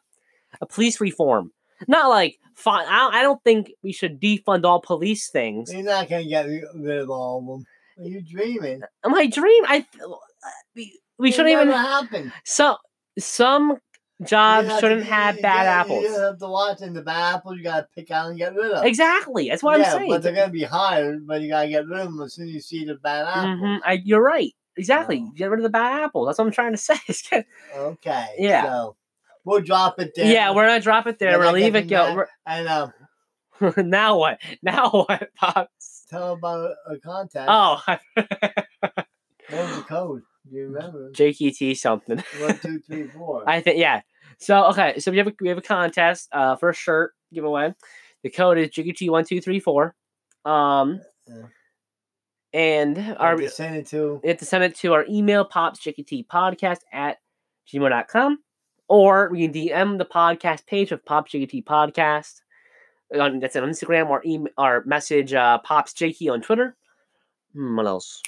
a 0.61 0.65
police 0.67 1.01
reform. 1.01 1.51
Not 1.87 2.09
like 2.09 2.39
I 2.65 2.99
don't, 2.99 3.15
I 3.15 3.21
don't 3.21 3.43
think 3.43 3.71
we 3.83 3.93
should 3.93 4.19
defund 4.19 4.65
all 4.65 4.81
police 4.81 5.29
things. 5.29 5.71
You're 5.73 5.83
not 5.83 6.09
gonna 6.09 6.25
get 6.25 6.45
rid 6.45 6.97
of 6.99 7.09
all 7.09 7.39
of 7.39 7.45
them. 7.45 7.65
Are 7.99 8.05
you 8.07 8.21
dreaming? 8.21 8.81
My 9.05 9.27
dream, 9.27 9.63
I 9.67 9.85
we, 10.75 10.99
we 11.17 11.31
shouldn't 11.31 11.49
even. 11.49 11.67
happen. 11.69 12.31
So 12.45 12.77
some 13.17 13.77
jobs 14.25 14.69
shouldn't 14.79 15.05
to- 15.05 15.11
have 15.11 15.35
bad 15.41 15.63
gotta- 15.65 15.69
apples. 15.69 16.03
You 16.03 16.19
have 16.19 16.37
to 16.39 16.47
watch 16.47 16.81
in 16.81 16.93
the 16.93 17.01
bad 17.01 17.35
apples. 17.35 17.57
You 17.57 17.63
gotta 17.63 17.87
pick 17.93 18.09
out 18.11 18.29
and 18.29 18.37
get 18.37 18.55
rid 18.55 18.71
of. 18.71 18.85
Exactly. 18.85 19.49
That's 19.49 19.61
what 19.63 19.79
yeah, 19.79 19.85
I'm 19.91 19.97
saying. 19.97 20.09
but 20.09 20.23
they're 20.23 20.33
gonna 20.35 20.51
be 20.51 20.63
hired. 20.63 21.27
But 21.27 21.41
you 21.41 21.49
gotta 21.49 21.67
get 21.69 21.85
rid 21.87 21.99
of 21.99 22.05
them 22.05 22.21
as 22.21 22.33
soon 22.35 22.47
as 22.47 22.53
you 22.53 22.61
see 22.61 22.85
the 22.85 22.95
bad 22.95 23.25
apples. 23.27 23.59
Mhm, 23.59 23.79
I, 23.85 23.93
you're 24.03 24.23
right. 24.23 24.53
Exactly. 24.77 25.19
No. 25.21 25.31
Get 25.35 25.49
rid 25.49 25.59
of 25.59 25.63
the 25.63 25.69
bad 25.69 26.03
apples. 26.03 26.27
That's 26.27 26.39
what 26.39 26.45
I'm 26.45 26.51
trying 26.53 26.71
to 26.73 26.77
say. 26.77 27.45
Okay. 27.75 28.27
Yeah. 28.37 28.63
So 28.63 28.95
we'll 29.43 29.61
drop 29.61 29.99
it 29.99 30.13
there. 30.15 30.31
yeah, 30.31 30.51
we're 30.55 30.67
gonna 30.67 30.79
drop 30.79 31.05
it 31.07 31.19
there. 31.19 31.37
We're 31.37 31.43
I 31.43 31.47
gonna 31.47 31.57
leave 31.57 31.75
it 31.75 31.87
go. 31.89 32.25
and 32.45 32.67
um, 32.69 32.93
now 33.89 34.17
what? 34.17 34.39
Now 34.63 34.89
what, 35.07 35.29
pops? 35.35 35.88
Tell 36.09 36.33
about 36.33 36.71
a 36.87 36.97
contest. 36.99 37.47
Oh, 37.49 37.81
What 38.15 39.07
was 39.51 39.75
the 39.77 39.83
code? 39.83 40.21
Do 40.49 40.55
you 40.55 40.67
remember? 40.67 41.11
JQT 41.11 41.77
something. 41.77 42.23
One, 42.39 42.59
two, 42.61 42.79
three, 42.79 43.07
four. 43.07 43.43
I 43.47 43.61
think 43.61 43.77
yeah. 43.79 44.01
So 44.39 44.65
okay, 44.69 44.99
so 44.99 45.11
we 45.11 45.17
have 45.17 45.27
a 45.27 45.33
we 45.41 45.49
have 45.49 45.57
a 45.57 45.61
contest 45.61 46.29
uh 46.31 46.55
for 46.55 46.69
a 46.69 46.73
shirt 46.73 47.13
giveaway. 47.33 47.73
The 48.23 48.29
code 48.29 48.57
is 48.57 48.69
JQT 48.69 49.09
one 49.09 49.25
two 49.25 49.41
three 49.41 49.59
four. 49.59 49.95
Um 50.45 51.01
Yeah. 51.27 51.43
and 52.53 52.97
our 53.19 53.33
Our 53.41 53.47
send 53.47 53.75
it 53.77 53.87
to. 53.87 54.19
you 54.23 54.29
have 54.29 54.37
to 54.37 54.45
send 54.45 54.63
it 54.63 54.75
to 54.77 54.93
our 54.93 55.05
email 55.09 55.47
popsjkt 55.47 56.25
at 56.93 57.17
gmail.com 57.73 58.39
or 58.87 59.29
we 59.31 59.47
can 59.47 59.53
DM 59.53 59.97
the 59.97 60.05
podcast 60.05 60.65
page 60.65 60.91
of 60.91 61.03
Pops 61.05 61.31
JKT 61.31 61.63
Podcast. 61.65 62.41
On, 63.17 63.39
that's 63.39 63.55
on 63.55 63.63
Instagram 63.63 64.09
or 64.09 64.21
email 64.25 64.53
or 64.57 64.83
message 64.85 65.33
uh, 65.33 65.57
Pops 65.59 65.93
JK 65.93 66.31
on 66.31 66.41
Twitter. 66.41 66.75
Hmm, 67.53 67.75
what 67.75 67.87
else? 67.87 68.21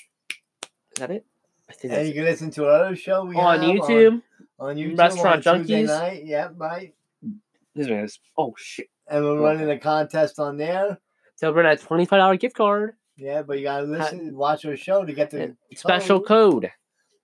Is 0.94 1.00
that 1.00 1.12
it? 1.12 1.26
I 1.70 1.74
think 1.74 1.94
And 1.94 2.08
you 2.08 2.14
can 2.14 2.24
listen 2.24 2.52
to 2.52 2.66
our 2.66 2.86
other 2.86 2.96
show 2.96 3.24
we 3.24 3.36
on 3.36 3.60
YouTube. 3.60 4.22
On, 4.60 4.72
on 4.72 4.76
YouTube. 4.76 4.98
Restaurant 4.98 5.46
on 5.48 5.64
Junkies. 5.64 5.88
Night. 5.88 6.26
Yep, 6.26 6.54
right. 6.58 6.94
This 7.76 7.88
one 7.88 8.00
is 8.00 8.20
oh 8.38 8.54
shit. 8.58 8.88
And 9.08 9.24
we're 9.24 9.40
running 9.40 9.70
a 9.70 9.80
contest 9.80 10.40
on 10.40 10.58
there. 10.58 11.00
So 11.36 11.52
we're 11.54 11.64
at 11.64 11.80
a 11.80 11.84
twenty 11.84 12.06
five 12.06 12.20
dollar 12.20 12.38
gift 12.38 12.56
card. 12.56 12.96
Yeah, 13.16 13.44
but 13.44 13.58
you 13.60 13.64
gotta 13.64 13.86
listen, 13.86 14.36
watch 14.36 14.66
our 14.66 14.76
show 14.76 15.06
to 15.06 15.14
get 15.14 15.30
the 15.30 15.44
and 15.44 15.58
Special 15.76 16.20
code. 16.20 16.64
code. 16.64 16.72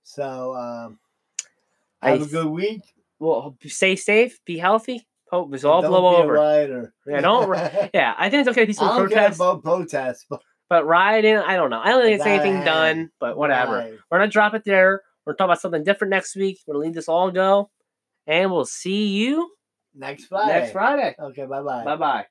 So 0.03 0.55
um, 0.55 0.99
have 2.01 2.21
a 2.21 2.25
good 2.25 2.47
week. 2.47 2.81
Well, 3.19 3.57
stay 3.65 3.95
safe, 3.95 4.39
be 4.45 4.57
healthy. 4.59 5.07
Hope 5.29 5.51
this 5.51 5.63
all 5.63 5.81
Don't 5.81 5.91
blow 5.91 6.15
over. 6.17 6.33
rioter. 6.33 6.93
Yeah, 7.05 7.21
don't 7.21 7.49
Yeah, 7.93 8.13
I 8.17 8.29
think 8.29 8.41
it's 8.41 8.49
okay 8.49 8.65
to 8.65 8.73
be 8.73 8.77
I 8.79 8.97
don't 8.97 9.09
care 9.11 9.31
about 9.31 9.63
protests, 9.63 10.25
but 10.29 10.41
but 10.69 10.85
rioting, 10.85 11.37
I 11.37 11.55
don't 11.55 11.69
know. 11.69 11.79
I 11.81 11.89
don't 11.89 12.03
think 12.03 12.15
it's 12.17 12.25
anything 12.25 12.63
done, 12.63 13.09
but 13.19 13.37
whatever. 13.37 13.77
Right. 13.77 13.93
We're 14.11 14.19
gonna 14.19 14.31
drop 14.31 14.53
it 14.53 14.63
there. 14.65 15.01
We're 15.25 15.33
gonna 15.33 15.37
talk 15.37 15.45
about 15.45 15.61
something 15.61 15.83
different 15.83 16.11
next 16.11 16.35
week. 16.35 16.59
We're 16.65 16.73
gonna 16.75 16.85
leave 16.85 16.95
this 16.95 17.09
all 17.09 17.31
go, 17.31 17.69
and 18.25 18.51
we'll 18.51 18.65
see 18.65 19.07
you 19.07 19.49
Next 19.93 20.25
Friday. 20.25 20.59
next 20.59 20.71
Friday. 20.73 21.15
Okay, 21.19 21.45
bye 21.45 21.61
bye. 21.61 21.83
Bye 21.83 21.95
bye. 21.95 22.25